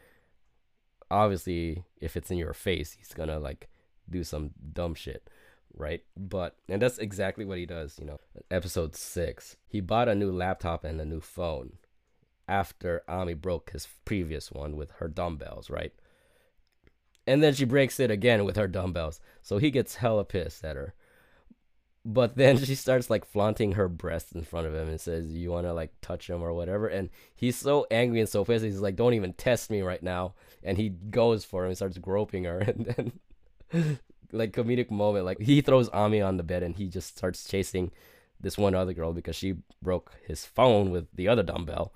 obviously 1.10 1.84
if 2.00 2.16
it's 2.16 2.30
in 2.30 2.36
your 2.36 2.52
face 2.52 2.96
he's 2.98 3.14
gonna 3.14 3.38
like 3.38 3.68
do 4.10 4.24
some 4.24 4.50
dumb 4.72 4.94
shit 4.94 5.30
right 5.76 6.02
but 6.16 6.56
and 6.68 6.82
that's 6.82 6.98
exactly 6.98 7.44
what 7.44 7.58
he 7.58 7.66
does 7.66 7.98
you 7.98 8.04
know 8.04 8.18
episode 8.50 8.94
six 8.94 9.56
he 9.66 9.80
bought 9.80 10.08
a 10.08 10.14
new 10.14 10.32
laptop 10.32 10.84
and 10.84 11.00
a 11.00 11.04
new 11.04 11.20
phone 11.20 11.72
after 12.48 13.02
ami 13.08 13.34
broke 13.34 13.70
his 13.70 13.86
previous 14.04 14.50
one 14.50 14.76
with 14.76 14.90
her 14.92 15.08
dumbbells 15.08 15.70
right 15.70 15.92
and 17.26 17.42
then 17.42 17.52
she 17.52 17.64
breaks 17.64 18.00
it 18.00 18.10
again 18.10 18.44
with 18.44 18.56
her 18.56 18.68
dumbbells 18.68 19.20
so 19.42 19.58
he 19.58 19.70
gets 19.70 19.96
hella 19.96 20.24
pissed 20.24 20.64
at 20.64 20.76
her 20.76 20.94
but 22.08 22.36
then 22.36 22.56
she 22.64 22.74
starts 22.74 23.10
like 23.10 23.26
flaunting 23.26 23.72
her 23.72 23.88
breasts 23.88 24.32
in 24.32 24.42
front 24.42 24.66
of 24.66 24.74
him 24.74 24.88
and 24.88 25.00
says, 25.00 25.30
"You 25.30 25.50
want 25.50 25.66
to 25.66 25.74
like 25.74 25.92
touch 26.00 26.28
him 26.30 26.42
or 26.42 26.54
whatever." 26.54 26.86
And 26.88 27.10
he's 27.34 27.56
so 27.56 27.86
angry 27.90 28.20
and 28.20 28.28
so 28.28 28.44
pissed. 28.44 28.64
He's 28.64 28.80
like, 28.80 28.96
"Don't 28.96 29.14
even 29.14 29.34
test 29.34 29.70
me 29.70 29.82
right 29.82 30.02
now." 30.02 30.34
And 30.62 30.78
he 30.78 30.88
goes 30.88 31.44
for 31.44 31.64
him 31.64 31.68
and 31.68 31.76
starts 31.76 31.98
groping 31.98 32.44
her. 32.44 32.60
And 32.68 32.86
then, 32.86 33.98
like 34.32 34.52
comedic 34.52 34.90
moment, 34.90 35.24
like 35.24 35.40
he 35.40 35.60
throws 35.60 35.88
Ami 35.90 36.20
on 36.20 36.36
the 36.36 36.42
bed 36.42 36.62
and 36.62 36.76
he 36.76 36.88
just 36.88 37.16
starts 37.16 37.44
chasing 37.44 37.90
this 38.40 38.56
one 38.56 38.74
other 38.74 38.92
girl 38.92 39.12
because 39.12 39.36
she 39.36 39.56
broke 39.82 40.12
his 40.26 40.44
phone 40.44 40.90
with 40.90 41.06
the 41.14 41.28
other 41.28 41.42
dumbbell. 41.42 41.92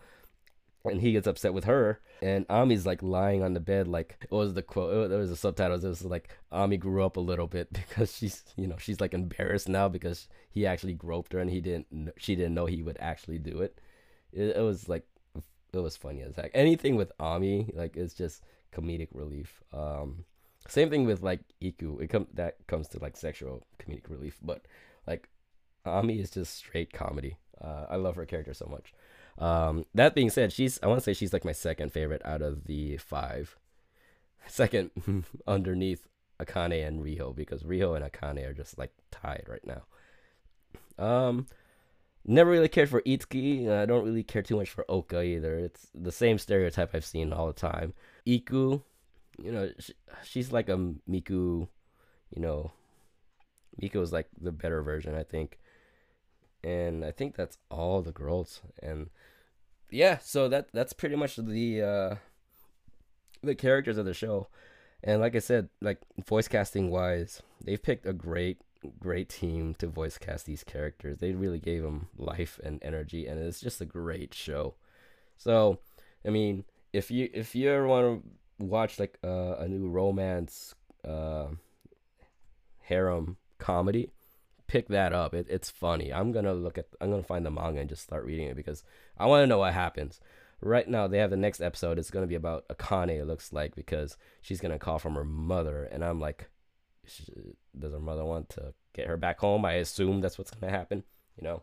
And 0.84 1.00
he 1.00 1.12
gets 1.12 1.28
upset 1.28 1.54
with 1.54 1.64
her 1.64 2.00
and 2.22 2.46
ami's 2.48 2.86
like 2.86 3.02
lying 3.02 3.42
on 3.42 3.52
the 3.52 3.60
bed 3.60 3.88
like 3.88 4.16
what 4.28 4.38
was 4.38 4.54
the 4.54 4.62
quote? 4.62 5.10
There 5.10 5.18
was 5.18 5.30
the 5.30 5.36
subtitles. 5.36 5.84
it 5.84 5.88
was 5.88 6.04
like 6.04 6.30
ami 6.52 6.76
grew 6.76 7.04
up 7.04 7.16
a 7.16 7.20
little 7.20 7.48
bit 7.48 7.72
because 7.72 8.16
she's 8.16 8.44
you 8.56 8.66
know 8.66 8.76
she's 8.78 9.00
like 9.00 9.12
embarrassed 9.12 9.68
now 9.68 9.88
because 9.88 10.28
he 10.50 10.64
actually 10.64 10.94
groped 10.94 11.32
her 11.32 11.40
and 11.40 11.50
he 11.50 11.60
didn't 11.60 12.10
she 12.16 12.36
didn't 12.36 12.54
know 12.54 12.66
he 12.66 12.82
would 12.82 12.96
actually 13.00 13.38
do 13.38 13.60
it. 13.60 13.80
It, 14.32 14.56
it 14.56 14.62
was 14.62 14.88
like 14.88 15.06
it 15.72 15.78
was 15.78 15.96
funny 15.96 16.22
as 16.22 16.36
heck. 16.36 16.52
Anything 16.54 16.96
with 16.96 17.12
ami 17.18 17.70
like 17.74 17.96
it's 17.96 18.14
just 18.14 18.42
comedic 18.72 19.08
relief. 19.12 19.62
Um 19.72 20.24
same 20.72 20.90
thing 20.90 21.04
with 21.04 21.22
like 21.22 21.40
iku 21.60 21.98
it 22.02 22.08
come 22.08 22.26
that 22.32 22.56
comes 22.66 22.88
to 22.88 22.98
like 22.98 23.16
sexual 23.16 23.62
comedic 23.78 24.08
relief 24.08 24.38
but 24.42 24.64
like 25.06 25.28
ami 25.84 26.20
is 26.20 26.30
just 26.30 26.56
straight 26.56 26.92
comedy 26.92 27.36
uh, 27.60 27.86
i 27.90 27.96
love 27.96 28.16
her 28.16 28.26
character 28.26 28.54
so 28.54 28.66
much 28.66 28.94
um, 29.38 29.86
that 29.94 30.14
being 30.14 30.30
said, 30.30 30.52
she's 30.52 30.78
I 30.82 30.86
want 30.86 31.00
to 31.00 31.04
say 31.04 31.14
she's 31.14 31.32
like 31.32 31.44
my 31.44 31.52
second 31.52 31.92
favorite 31.92 32.22
out 32.24 32.42
of 32.42 32.64
the 32.64 32.96
five. 32.98 33.56
Second 34.46 34.90
underneath 35.46 36.08
Akane 36.40 36.86
and 36.86 37.00
Riho 37.02 37.34
because 37.34 37.62
Riho 37.62 37.96
and 37.96 38.04
Akane 38.04 38.46
are 38.46 38.54
just 38.54 38.78
like 38.78 38.92
tied 39.10 39.46
right 39.48 39.66
now. 39.66 39.82
Um, 40.98 41.46
never 42.26 42.50
really 42.50 42.68
cared 42.68 42.88
for 42.88 43.02
Itsuki. 43.02 43.70
I 43.70 43.86
don't 43.86 44.04
really 44.04 44.24
care 44.24 44.42
too 44.42 44.56
much 44.56 44.70
for 44.70 44.84
Oka 44.88 45.22
either. 45.22 45.58
It's 45.58 45.88
the 45.94 46.12
same 46.12 46.38
stereotype 46.38 46.94
I've 46.94 47.04
seen 47.04 47.32
all 47.32 47.46
the 47.46 47.52
time. 47.52 47.94
Iku, 48.26 48.82
you 49.38 49.52
know, 49.52 49.70
she, 49.78 49.94
she's 50.24 50.52
like 50.52 50.68
a 50.68 50.76
Miku, 51.08 51.68
you 52.34 52.42
know, 52.42 52.72
Miku 53.80 54.02
is 54.02 54.12
like 54.12 54.28
the 54.40 54.52
better 54.52 54.82
version, 54.82 55.14
I 55.14 55.22
think. 55.22 55.58
And 56.64 57.04
I 57.04 57.10
think 57.10 57.34
that's 57.34 57.58
all 57.70 58.02
the 58.02 58.12
girls. 58.12 58.60
And 58.82 59.10
yeah, 59.90 60.18
so 60.18 60.48
that 60.48 60.68
that's 60.72 60.92
pretty 60.92 61.16
much 61.16 61.36
the 61.36 61.82
uh 61.82 62.14
the 63.42 63.54
characters 63.54 63.98
of 63.98 64.04
the 64.04 64.14
show. 64.14 64.48
And 65.02 65.20
like 65.20 65.34
I 65.34 65.40
said, 65.40 65.68
like 65.80 65.98
voice 66.24 66.46
casting 66.46 66.90
wise, 66.90 67.42
they've 67.64 67.82
picked 67.82 68.06
a 68.06 68.12
great 68.12 68.58
great 68.98 69.28
team 69.28 69.74
to 69.74 69.86
voice 69.86 70.18
cast 70.18 70.46
these 70.46 70.64
characters. 70.64 71.18
They 71.18 71.32
really 71.32 71.58
gave 71.58 71.82
them 71.82 72.08
life 72.16 72.60
and 72.62 72.82
energy 72.82 73.26
and 73.26 73.40
it's 73.40 73.60
just 73.60 73.80
a 73.80 73.86
great 73.86 74.34
show. 74.34 74.74
So, 75.36 75.80
I 76.24 76.30
mean, 76.30 76.64
if 76.92 77.10
you 77.10 77.28
if 77.32 77.54
you 77.54 77.70
ever 77.70 77.86
want 77.86 78.22
to 78.22 78.28
watch 78.58 78.98
like 78.98 79.18
uh, 79.24 79.56
a 79.58 79.68
new 79.68 79.88
romance 79.88 80.74
uh 81.04 81.48
harem 82.82 83.36
comedy, 83.58 84.10
pick 84.66 84.88
that 84.88 85.12
up. 85.12 85.34
It, 85.34 85.46
it's 85.48 85.70
funny. 85.70 86.12
I'm 86.12 86.32
gonna 86.32 86.54
look 86.54 86.78
at. 86.78 86.86
I'm 87.00 87.10
gonna 87.10 87.22
find 87.22 87.44
the 87.44 87.50
manga 87.50 87.80
and 87.80 87.88
just 87.88 88.02
start 88.02 88.24
reading 88.24 88.48
it 88.48 88.56
because 88.56 88.84
I 89.18 89.26
want 89.26 89.42
to 89.42 89.46
know 89.46 89.58
what 89.58 89.74
happens. 89.74 90.20
Right 90.60 90.88
now, 90.88 91.08
they 91.08 91.18
have 91.18 91.30
the 91.30 91.36
next 91.36 91.60
episode. 91.60 91.98
It's 91.98 92.10
gonna 92.10 92.26
be 92.26 92.34
about 92.34 92.68
Akane. 92.68 93.20
It 93.20 93.26
looks 93.26 93.52
like 93.52 93.74
because 93.74 94.16
she's 94.40 94.60
gonna 94.60 94.78
call 94.78 94.98
from 94.98 95.14
her 95.14 95.24
mother, 95.24 95.84
and 95.84 96.04
I'm 96.04 96.20
like, 96.20 96.48
does 97.78 97.92
her 97.92 98.00
mother 98.00 98.24
want 98.24 98.48
to 98.50 98.74
get 98.92 99.08
her 99.08 99.16
back 99.16 99.40
home? 99.40 99.64
I 99.64 99.74
assume 99.74 100.20
that's 100.20 100.38
what's 100.38 100.50
gonna 100.50 100.72
happen. 100.72 101.04
You 101.36 101.44
know, 101.44 101.62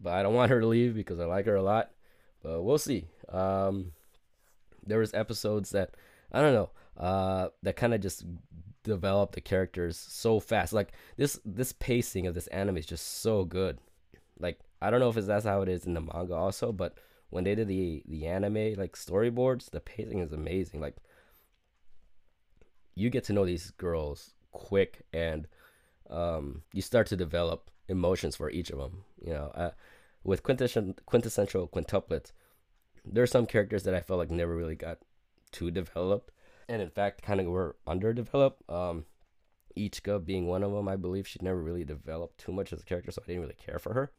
but 0.00 0.12
I 0.12 0.22
don't 0.22 0.34
want 0.34 0.50
her 0.50 0.60
to 0.60 0.66
leave 0.66 0.94
because 0.94 1.18
I 1.18 1.24
like 1.24 1.46
her 1.46 1.56
a 1.56 1.62
lot. 1.62 1.90
But 2.42 2.62
we'll 2.62 2.78
see. 2.78 3.08
Um, 3.28 3.92
there 4.86 4.98
was 4.98 5.14
episodes 5.14 5.70
that 5.70 5.94
I 6.32 6.40
don't 6.40 6.54
know. 6.54 6.70
Uh, 6.96 7.48
that 7.62 7.76
kind 7.76 7.94
of 7.94 8.00
just 8.00 8.24
develop 8.82 9.32
the 9.32 9.40
characters 9.40 9.96
so 9.98 10.40
fast. 10.40 10.72
Like 10.72 10.92
this 11.16 11.38
this 11.44 11.72
pacing 11.72 12.26
of 12.26 12.34
this 12.34 12.46
anime 12.48 12.78
is 12.78 12.86
just 12.86 13.20
so 13.20 13.44
good. 13.44 13.78
Like 14.38 14.60
I 14.80 14.90
don't 14.90 15.00
know 15.00 15.08
if 15.08 15.16
it's 15.16 15.26
that's 15.26 15.44
how 15.44 15.62
it 15.62 15.68
is 15.68 15.84
in 15.84 15.94
the 15.94 16.00
manga 16.00 16.34
also, 16.34 16.72
but 16.72 16.98
when 17.30 17.44
they 17.44 17.54
did 17.54 17.68
the 17.68 18.02
the 18.06 18.26
anime 18.26 18.74
like 18.74 18.94
storyboards, 18.96 19.70
the 19.70 19.80
pacing 19.80 20.20
is 20.20 20.32
amazing. 20.32 20.80
Like 20.80 20.96
you 22.94 23.10
get 23.10 23.24
to 23.24 23.32
know 23.32 23.44
these 23.44 23.70
girls 23.72 24.34
quick 24.52 25.02
and 25.12 25.46
um, 26.08 26.62
you 26.72 26.80
start 26.82 27.06
to 27.08 27.16
develop 27.16 27.70
emotions 27.88 28.36
for 28.36 28.50
each 28.50 28.70
of 28.70 28.78
them. 28.78 29.04
You 29.20 29.32
know, 29.32 29.52
uh, 29.54 29.70
with 30.24 30.42
quintessential 30.42 30.94
quintessential 31.06 31.68
quintuplets, 31.68 32.32
there 33.06 33.22
are 33.22 33.28
some 33.28 33.46
characters 33.46 33.84
that 33.84 33.94
I 33.94 34.00
felt 34.00 34.18
like 34.18 34.30
never 34.30 34.54
really 34.54 34.74
got 34.74 34.98
too 35.52 35.70
developed 35.70 36.32
and 36.68 36.82
in 36.82 36.90
fact 36.90 37.22
kind 37.22 37.40
of 37.40 37.46
were 37.46 37.76
underdeveloped. 37.86 38.68
Um, 38.68 39.04
Ichika 39.76 40.24
being 40.24 40.46
one 40.46 40.62
of 40.62 40.72
them, 40.72 40.88
I 40.88 40.96
believe 40.96 41.26
she 41.26 41.38
never 41.42 41.62
really 41.62 41.84
developed 41.84 42.38
too 42.38 42.52
much 42.52 42.72
as 42.72 42.80
a 42.80 42.84
character, 42.84 43.10
so 43.10 43.22
I 43.22 43.26
didn't 43.26 43.42
really 43.42 43.54
care 43.54 43.78
for 43.78 43.92
her. 43.92 44.12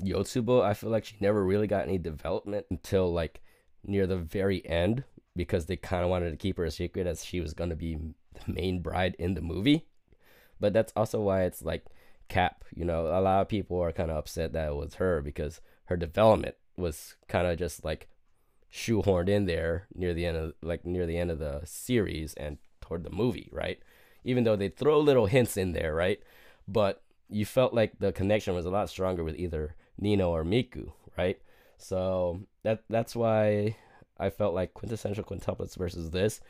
Yotsuba, 0.00 0.62
I 0.62 0.74
feel 0.74 0.90
like 0.90 1.04
she 1.04 1.16
never 1.20 1.44
really 1.44 1.66
got 1.66 1.84
any 1.84 1.98
development 1.98 2.66
until 2.70 3.12
like 3.12 3.42
near 3.84 4.06
the 4.06 4.16
very 4.16 4.66
end 4.66 5.04
because 5.36 5.66
they 5.66 5.76
kind 5.76 6.04
of 6.04 6.10
wanted 6.10 6.30
to 6.30 6.36
keep 6.36 6.56
her 6.56 6.64
a 6.64 6.70
secret 6.70 7.06
as 7.06 7.24
she 7.24 7.40
was 7.40 7.54
going 7.54 7.70
to 7.70 7.76
be 7.76 7.96
the 7.96 8.52
main 8.52 8.80
bride 8.80 9.16
in 9.18 9.34
the 9.34 9.40
movie. 9.40 9.86
But 10.58 10.72
that's 10.72 10.92
also 10.94 11.20
why 11.20 11.42
it's 11.42 11.62
like 11.62 11.86
Cap, 12.28 12.64
you 12.74 12.84
know, 12.84 13.06
a 13.06 13.20
lot 13.20 13.40
of 13.40 13.48
people 13.48 13.80
are 13.80 13.92
kind 13.92 14.10
of 14.10 14.16
upset 14.16 14.52
that 14.52 14.68
it 14.68 14.74
was 14.74 14.94
her 14.94 15.20
because 15.20 15.60
her 15.86 15.96
development 15.96 16.54
was 16.76 17.16
kind 17.28 17.46
of 17.46 17.58
just 17.58 17.84
like 17.84 18.08
shoehorned 18.72 19.28
in 19.28 19.46
there 19.46 19.86
near 19.94 20.14
the 20.14 20.26
end 20.26 20.36
of 20.36 20.54
like 20.62 20.84
near 20.84 21.06
the 21.06 21.18
end 21.18 21.30
of 21.30 21.38
the 21.38 21.60
series 21.64 22.34
and 22.34 22.58
toward 22.80 23.04
the 23.04 23.10
movie, 23.10 23.48
right? 23.52 23.78
Even 24.24 24.44
though 24.44 24.56
they 24.56 24.68
throw 24.68 25.00
little 25.00 25.26
hints 25.26 25.56
in 25.56 25.72
there, 25.72 25.94
right? 25.94 26.20
But 26.68 27.02
you 27.28 27.44
felt 27.44 27.74
like 27.74 27.98
the 27.98 28.12
connection 28.12 28.54
was 28.54 28.66
a 28.66 28.70
lot 28.70 28.88
stronger 28.88 29.24
with 29.24 29.36
either 29.36 29.74
Nino 29.98 30.30
or 30.30 30.44
Miku, 30.44 30.92
right? 31.16 31.40
So 31.78 32.40
that 32.62 32.84
that's 32.88 33.16
why 33.16 33.76
I 34.18 34.30
felt 34.30 34.54
like 34.54 34.74
quintessential 34.74 35.24
quintuplets 35.24 35.76
versus 35.76 36.10
this. 36.10 36.40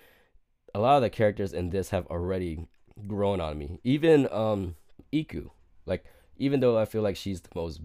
A 0.75 0.81
lot 0.81 0.97
of 0.97 1.03
the 1.03 1.11
characters 1.11 1.53
in 1.53 1.71
this 1.71 1.91
have 1.91 2.07
already 2.07 2.67
grown 3.07 3.41
on 3.41 3.59
me. 3.59 3.79
Even 3.85 4.29
um 4.33 4.77
Iku, 5.13 5.51
like 5.87 6.05
even 6.37 6.61
though 6.61 6.79
I 6.79 6.85
feel 6.85 7.03
like 7.03 7.17
she's 7.17 7.41
the 7.41 7.51
most 7.55 7.81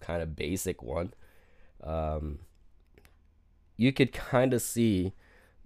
kind 0.00 0.22
of 0.22 0.34
basic 0.34 0.82
one, 0.82 1.12
um, 1.82 2.40
you 3.82 3.92
could 3.92 4.12
kind 4.12 4.54
of 4.54 4.62
see 4.62 5.12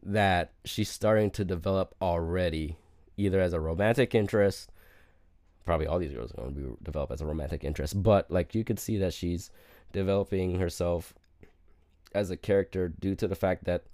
that 0.03 0.53
she's 0.65 0.89
starting 0.89 1.31
to 1.33 1.45
develop 1.45 1.95
already, 2.01 2.79
either 3.19 3.41
as 3.43 3.53
a 3.53 3.61
romantic 3.61 4.15
interest. 4.15 4.73
Probably 5.67 5.87
all 5.87 5.99
these 5.99 6.15
girls 6.15 6.33
are 6.33 6.37
going 6.37 6.55
to 6.55 6.61
be 6.61 6.77
develop 6.83 7.11
as 7.11 7.21
a 7.21 7.27
romantic 7.27 7.63
interest, 7.63 8.03
but 8.03 8.31
like 8.31 8.55
you 8.55 8.65
could 8.65 8.79
see 8.79 8.97
that 8.97 9.13
she's 9.13 9.51
developing 9.93 10.59
herself 10.59 11.13
as 12.15 12.31
a 12.31 12.39
character 12.39 12.89
due 12.89 13.15
to 13.17 13.29
the 13.29 13.35
fact 13.35 13.65
that 13.65 13.85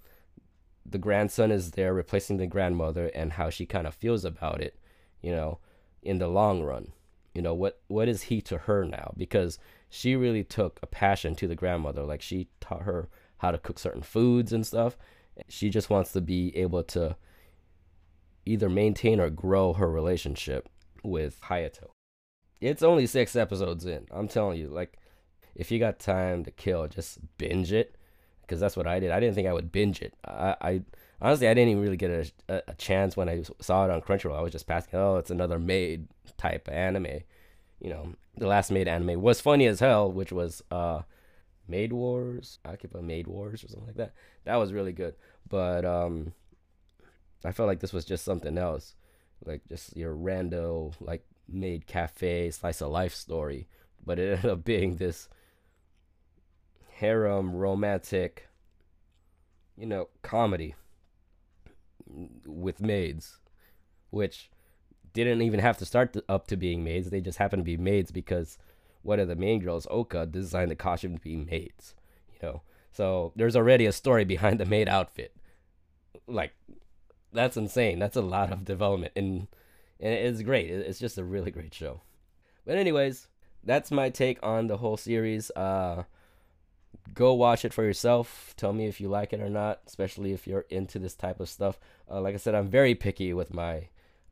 the 0.85 0.97
grandson 0.97 1.51
is 1.51 1.71
there 1.71 1.93
replacing 1.93 2.37
the 2.37 2.47
grandmother 2.47 3.07
and 3.13 3.33
how 3.33 3.49
she 3.49 3.65
kind 3.65 3.85
of 3.85 3.93
feels 3.93 4.23
about 4.23 4.61
it, 4.61 4.79
you 5.21 5.31
know, 5.31 5.59
in 6.01 6.19
the 6.19 6.27
long 6.29 6.63
run. 6.63 6.93
You 7.33 7.41
know, 7.41 7.53
what 7.53 7.81
what 7.87 8.07
is 8.07 8.23
he 8.23 8.39
to 8.43 8.59
her 8.59 8.85
now? 8.85 9.13
Because 9.17 9.59
she 9.89 10.15
really 10.15 10.45
took 10.45 10.79
a 10.81 10.87
passion 10.87 11.35
to 11.35 11.47
the 11.47 11.55
grandmother. 11.55 12.03
Like 12.03 12.21
she 12.21 12.47
taught 12.61 12.83
her 12.83 13.09
how 13.43 13.51
to 13.51 13.57
cook 13.57 13.77
certain 13.77 14.01
foods 14.01 14.53
and 14.53 14.65
stuff. 14.65 14.97
She 15.49 15.69
just 15.69 15.89
wants 15.89 16.13
to 16.13 16.21
be 16.21 16.55
able 16.55 16.81
to 16.83 17.17
either 18.45 18.69
maintain 18.69 19.19
or 19.19 19.29
grow 19.29 19.73
her 19.73 19.91
relationship 19.91 20.69
with 21.03 21.41
Hayato. 21.41 21.89
It's 22.61 22.81
only 22.81 23.05
six 23.05 23.35
episodes 23.35 23.85
in. 23.85 24.07
I'm 24.11 24.29
telling 24.29 24.57
you, 24.57 24.69
like, 24.69 24.97
if 25.55 25.71
you 25.71 25.77
got 25.77 25.99
time 25.99 26.45
to 26.45 26.51
kill, 26.51 26.87
just 26.87 27.19
binge 27.37 27.73
it, 27.73 27.97
because 28.41 28.61
that's 28.61 28.77
what 28.77 28.87
I 28.87 29.01
did. 29.01 29.11
I 29.11 29.19
didn't 29.19 29.35
think 29.35 29.49
I 29.49 29.53
would 29.53 29.73
binge 29.73 30.01
it. 30.01 30.13
I, 30.25 30.55
I 30.61 30.81
honestly, 31.21 31.49
I 31.49 31.53
didn't 31.53 31.71
even 31.71 31.83
really 31.83 31.97
get 31.97 32.33
a, 32.47 32.63
a, 32.65 32.73
chance 32.75 33.17
when 33.17 33.27
I 33.27 33.43
saw 33.59 33.83
it 33.83 33.91
on 33.91 33.99
Crunchyroll. 33.99 34.37
I 34.37 34.41
was 34.41 34.53
just 34.53 34.67
passing. 34.67 34.97
Oh, 34.97 35.17
it's 35.17 35.31
another 35.31 35.59
maid 35.59 36.07
type 36.37 36.69
anime. 36.71 37.23
You 37.81 37.89
know, 37.89 38.13
the 38.37 38.47
last 38.47 38.71
maid 38.71 38.87
anime 38.87 39.21
was 39.21 39.41
funny 39.41 39.67
as 39.67 39.81
hell, 39.81 40.09
which 40.09 40.31
was 40.31 40.63
uh, 40.71 41.01
Maid 41.67 41.93
Wars, 41.93 42.59
Akiba 42.65 43.01
Maid 43.01 43.27
Wars 43.27 43.63
or 43.63 43.67
something 43.67 43.87
like 43.87 43.97
that. 43.97 44.13
That 44.45 44.55
was 44.57 44.73
really 44.73 44.93
good. 44.93 45.15
But 45.47 45.85
um 45.85 46.33
I 47.45 47.51
felt 47.51 47.67
like 47.67 47.79
this 47.79 47.93
was 47.93 48.05
just 48.05 48.25
something 48.25 48.57
else. 48.57 48.95
Like 49.45 49.61
just 49.67 49.95
your 49.97 50.15
rando 50.15 50.93
like 50.99 51.25
maid 51.47 51.87
cafe 51.87 52.51
slice 52.51 52.81
of 52.81 52.91
life 52.91 53.13
story. 53.13 53.67
But 54.05 54.19
it 54.19 54.33
ended 54.33 54.51
up 54.51 54.63
being 54.65 54.97
this 54.97 55.29
harem 56.97 57.55
romantic 57.55 58.47
you 59.77 59.85
know, 59.85 60.09
comedy 60.21 60.75
with 62.45 62.81
maids, 62.81 63.39
which 64.11 64.49
didn't 65.13 65.41
even 65.41 65.59
have 65.59 65.77
to 65.77 65.85
start 65.85 66.15
up 66.29 66.47
to 66.47 66.57
being 66.57 66.83
maids. 66.83 67.09
They 67.09 67.21
just 67.21 67.37
happened 67.37 67.61
to 67.61 67.65
be 67.65 67.77
maids 67.77 68.11
because 68.11 68.57
one 69.03 69.19
of 69.19 69.27
the 69.27 69.35
main 69.35 69.59
girls, 69.59 69.87
Oka, 69.91 70.25
designed 70.25 70.71
the 70.71 70.75
costume 70.75 71.15
to 71.15 71.21
be 71.21 71.35
maids. 71.35 71.93
You 72.33 72.39
know, 72.41 72.61
so 72.91 73.31
there's 73.35 73.55
already 73.55 73.85
a 73.85 73.91
story 73.91 74.25
behind 74.25 74.59
the 74.59 74.65
maid 74.65 74.89
outfit. 74.89 75.35
Like, 76.27 76.53
that's 77.31 77.57
insane. 77.57 77.99
That's 77.99 78.15
a 78.15 78.21
lot 78.21 78.51
of 78.51 78.65
development, 78.65 79.13
and 79.15 79.47
and 79.99 80.13
it's 80.13 80.41
great. 80.41 80.69
It's 80.69 80.99
just 80.99 81.17
a 81.17 81.23
really 81.23 81.51
great 81.51 81.73
show. 81.73 82.01
But 82.65 82.77
anyways, 82.77 83.27
that's 83.63 83.91
my 83.91 84.09
take 84.09 84.39
on 84.41 84.67
the 84.67 84.77
whole 84.77 84.97
series. 84.97 85.51
Uh, 85.51 86.03
go 87.13 87.33
watch 87.33 87.65
it 87.65 87.73
for 87.73 87.83
yourself. 87.83 88.53
Tell 88.57 88.73
me 88.73 88.87
if 88.87 89.01
you 89.01 89.09
like 89.09 89.33
it 89.33 89.41
or 89.41 89.49
not, 89.49 89.81
especially 89.87 90.33
if 90.33 90.47
you're 90.47 90.65
into 90.69 90.99
this 90.99 91.15
type 91.15 91.39
of 91.39 91.49
stuff. 91.49 91.79
Uh, 92.09 92.21
like 92.21 92.35
I 92.35 92.37
said, 92.37 92.55
I'm 92.55 92.67
very 92.67 92.95
picky 92.95 93.33
with 93.33 93.53
my 93.53 93.87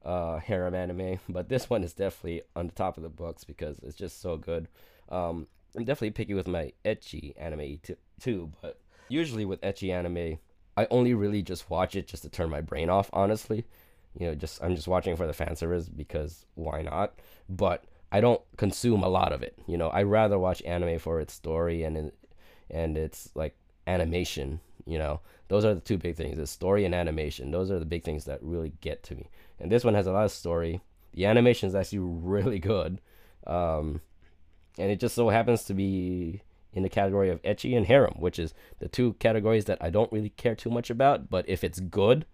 uh, 0.05 0.39
harem 0.39 0.75
anime, 0.75 1.19
but 1.29 1.49
this 1.49 1.69
one 1.69 1.83
is 1.83 1.93
definitely 1.93 2.41
on 2.55 2.67
the 2.67 2.73
top 2.73 2.97
of 2.97 3.03
the 3.03 3.09
books 3.09 3.43
because 3.43 3.79
it's 3.79 3.95
just 3.95 4.21
so 4.21 4.37
good. 4.37 4.67
Um, 5.09 5.47
I'm 5.75 5.85
definitely 5.85 6.11
picky 6.11 6.33
with 6.33 6.47
my 6.47 6.73
ecchi 6.83 7.33
anime 7.37 7.79
t- 7.81 7.95
too, 8.19 8.51
but 8.61 8.79
usually 9.07 9.45
with 9.45 9.61
ecchi 9.61 9.91
anime, 9.93 10.39
I 10.77 10.87
only 10.89 11.13
really 11.13 11.41
just 11.41 11.69
watch 11.69 11.95
it 11.95 12.07
just 12.07 12.23
to 12.23 12.29
turn 12.29 12.49
my 12.49 12.61
brain 12.61 12.89
off. 12.89 13.09
Honestly, 13.13 13.65
you 14.17 14.27
know, 14.27 14.35
just 14.35 14.61
I'm 14.63 14.75
just 14.75 14.87
watching 14.87 15.15
for 15.15 15.27
the 15.27 15.33
fan 15.33 15.55
service 15.55 15.87
because 15.89 16.45
why 16.55 16.81
not? 16.81 17.13
But 17.49 17.85
I 18.11 18.19
don't 18.21 18.41
consume 18.57 19.03
a 19.03 19.09
lot 19.09 19.31
of 19.31 19.41
it. 19.43 19.57
You 19.67 19.77
know, 19.77 19.89
I 19.89 20.03
rather 20.03 20.37
watch 20.37 20.61
anime 20.63 20.99
for 20.99 21.19
its 21.21 21.33
story 21.33 21.83
and 21.83 22.11
and 22.69 22.97
its 22.97 23.29
like 23.35 23.55
animation 23.87 24.59
You 24.85 24.97
know, 24.97 25.19
those 25.47 25.65
are 25.65 25.73
the 25.75 25.81
two 25.81 25.97
big 25.97 26.15
things: 26.15 26.37
the 26.37 26.47
story 26.47 26.85
and 26.85 26.95
animation. 26.95 27.51
Those 27.51 27.71
are 27.71 27.79
the 27.79 27.85
big 27.85 28.03
things 28.03 28.25
that 28.25 28.41
really 28.43 28.73
get 28.81 29.03
to 29.03 29.15
me. 29.15 29.29
And 29.61 29.71
this 29.71 29.83
one 29.83 29.93
has 29.93 30.07
a 30.07 30.11
lot 30.11 30.25
of 30.25 30.31
story. 30.31 30.81
The 31.13 31.25
animation 31.25 31.67
is 31.67 31.75
actually 31.75 31.99
really 31.99 32.59
good, 32.59 33.01
um, 33.45 34.01
and 34.77 34.89
it 34.89 34.99
just 34.99 35.15
so 35.15 35.29
happens 35.29 35.63
to 35.65 35.73
be 35.73 36.41
in 36.73 36.83
the 36.83 36.89
category 36.89 37.29
of 37.29 37.41
ecchi 37.43 37.75
and 37.75 37.85
harem, 37.85 38.15
which 38.17 38.39
is 38.39 38.53
the 38.79 38.87
two 38.87 39.13
categories 39.13 39.65
that 39.65 39.77
I 39.81 39.89
don't 39.89 40.11
really 40.11 40.29
care 40.29 40.55
too 40.55 40.69
much 40.69 40.89
about. 40.89 41.29
But 41.29 41.47
if 41.49 41.63
it's 41.63 41.81
good, 41.81 42.25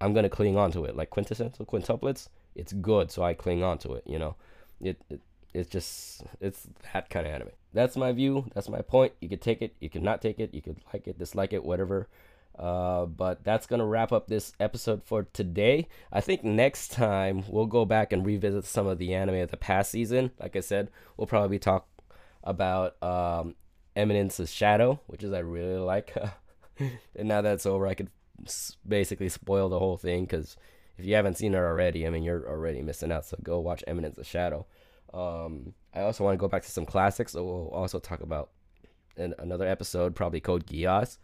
I'm 0.00 0.14
gonna 0.14 0.30
cling 0.30 0.56
on 0.56 0.72
to 0.72 0.84
it. 0.84 0.96
Like 0.96 1.10
quintessential 1.10 1.66
quintuplets, 1.66 2.28
it's 2.54 2.72
good, 2.72 3.10
so 3.10 3.22
I 3.22 3.34
cling 3.34 3.62
on 3.62 3.78
to 3.78 3.92
it. 3.92 4.04
You 4.06 4.18
know, 4.18 4.36
it, 4.80 5.00
it 5.10 5.20
it's 5.52 5.70
just 5.70 6.22
it's 6.40 6.66
that 6.92 7.10
kind 7.10 7.26
of 7.26 7.32
anime. 7.32 7.50
That's 7.74 7.96
my 7.96 8.12
view. 8.12 8.46
That's 8.54 8.68
my 8.68 8.80
point. 8.80 9.12
You 9.20 9.28
could 9.28 9.42
take 9.42 9.60
it, 9.60 9.76
you 9.80 9.90
could 9.90 10.02
not 10.02 10.22
take 10.22 10.38
it, 10.38 10.54
you 10.54 10.62
could 10.62 10.76
like 10.92 11.06
it, 11.06 11.18
dislike 11.18 11.52
it, 11.52 11.64
whatever. 11.64 12.08
Uh, 12.58 13.06
but 13.06 13.44
that's 13.44 13.66
gonna 13.66 13.86
wrap 13.86 14.10
up 14.10 14.26
this 14.26 14.52
episode 14.58 15.04
for 15.04 15.22
today. 15.32 15.86
I 16.12 16.20
think 16.20 16.42
next 16.42 16.90
time 16.90 17.44
we'll 17.48 17.66
go 17.66 17.84
back 17.84 18.12
and 18.12 18.26
revisit 18.26 18.64
some 18.64 18.86
of 18.86 18.98
the 18.98 19.14
anime 19.14 19.36
of 19.36 19.50
the 19.50 19.56
past 19.56 19.92
season. 19.92 20.32
Like 20.40 20.56
I 20.56 20.60
said, 20.60 20.90
we'll 21.16 21.28
probably 21.28 21.58
talk 21.60 21.86
about 22.42 23.00
um, 23.02 23.54
Eminence's 23.96 24.52
Shadow, 24.52 25.00
which 25.06 25.22
is 25.22 25.32
I 25.32 25.40
really 25.40 25.78
like. 25.78 26.16
and 26.78 27.28
now 27.28 27.42
that's 27.42 27.66
over, 27.66 27.86
I 27.86 27.94
could 27.94 28.10
basically 28.86 29.28
spoil 29.28 29.68
the 29.68 29.78
whole 29.78 29.96
thing 29.96 30.24
because 30.24 30.56
if 30.96 31.04
you 31.04 31.14
haven't 31.14 31.38
seen 31.38 31.54
it 31.54 31.58
already, 31.58 32.06
I 32.06 32.10
mean 32.10 32.24
you're 32.24 32.48
already 32.48 32.82
missing 32.82 33.12
out. 33.12 33.24
So 33.24 33.36
go 33.42 33.60
watch 33.60 33.84
Eminence's 33.86 34.26
Shadow. 34.26 34.66
Um, 35.14 35.74
I 35.94 36.00
also 36.00 36.24
want 36.24 36.34
to 36.34 36.38
go 36.38 36.48
back 36.48 36.62
to 36.62 36.70
some 36.70 36.86
classics. 36.86 37.32
So 37.32 37.44
we'll 37.44 37.68
also 37.68 37.98
talk 37.98 38.20
about 38.20 38.50
in 39.16 39.34
another 39.38 39.66
episode, 39.66 40.14
probably 40.14 40.40
Code 40.40 40.66
Geass, 40.66 41.18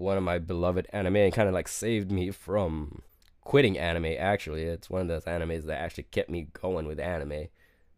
one 0.00 0.16
of 0.16 0.22
my 0.22 0.38
beloved 0.38 0.86
anime, 0.92 1.16
and 1.16 1.32
kind 1.32 1.48
of 1.48 1.54
like 1.54 1.68
saved 1.68 2.10
me 2.10 2.30
from 2.30 3.02
quitting 3.44 3.78
anime. 3.78 4.14
Actually, 4.18 4.64
it's 4.64 4.90
one 4.90 5.02
of 5.02 5.08
those 5.08 5.24
animes 5.24 5.64
that 5.66 5.80
actually 5.80 6.04
kept 6.04 6.30
me 6.30 6.48
going 6.52 6.86
with 6.86 6.98
anime. 6.98 7.48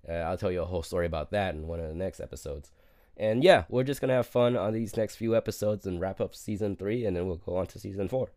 Uh, 0.08 0.12
I'll 0.12 0.36
tell 0.36 0.50
you 0.50 0.62
a 0.62 0.66
whole 0.66 0.82
story 0.82 1.06
about 1.06 1.30
that 1.30 1.54
in 1.54 1.66
one 1.66 1.80
of 1.80 1.88
the 1.88 1.94
next 1.94 2.20
episodes. 2.20 2.70
And 3.16 3.44
yeah, 3.44 3.64
we're 3.68 3.84
just 3.84 4.00
gonna 4.00 4.14
have 4.14 4.26
fun 4.26 4.56
on 4.56 4.72
these 4.72 4.96
next 4.96 5.16
few 5.16 5.36
episodes 5.36 5.86
and 5.86 6.00
wrap 6.00 6.20
up 6.20 6.34
season 6.34 6.76
three, 6.76 7.04
and 7.04 7.16
then 7.16 7.26
we'll 7.26 7.36
go 7.36 7.56
on 7.56 7.66
to 7.68 7.78
season 7.78 8.08
four. 8.08 8.30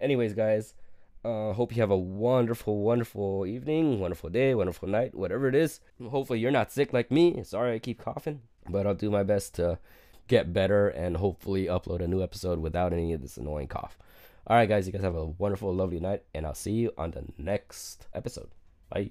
Anyways, 0.00 0.34
guys, 0.34 0.74
uh, 1.24 1.52
hope 1.52 1.74
you 1.74 1.82
have 1.82 1.90
a 1.90 1.96
wonderful, 1.96 2.82
wonderful 2.82 3.46
evening, 3.46 3.98
wonderful 3.98 4.30
day, 4.30 4.54
wonderful 4.54 4.88
night, 4.88 5.14
whatever 5.14 5.48
it 5.48 5.54
is. 5.54 5.80
Hopefully, 6.10 6.38
you're 6.38 6.50
not 6.50 6.72
sick 6.72 6.92
like 6.92 7.10
me. 7.10 7.42
Sorry, 7.44 7.74
I 7.74 7.78
keep 7.78 7.98
coughing, 7.98 8.42
but 8.68 8.86
I'll 8.86 8.94
do 8.94 9.10
my 9.10 9.22
best 9.22 9.54
to 9.56 9.78
get 10.28 10.52
better 10.52 10.88
and 10.88 11.16
hopefully 11.16 11.66
upload 11.66 12.00
a 12.00 12.08
new 12.08 12.22
episode 12.22 12.60
without 12.60 12.92
any 12.92 13.12
of 13.12 13.22
this 13.22 13.36
annoying 13.36 13.68
cough. 13.68 13.98
All 14.46 14.56
right, 14.56 14.68
guys, 14.68 14.86
you 14.86 14.92
guys 14.92 15.02
have 15.02 15.14
a 15.14 15.24
wonderful, 15.24 15.74
lovely 15.74 16.00
night, 16.00 16.22
and 16.34 16.44
I'll 16.46 16.54
see 16.54 16.72
you 16.72 16.92
on 16.98 17.12
the 17.12 17.24
next 17.38 18.06
episode. 18.14 18.50
Bye. 18.90 19.10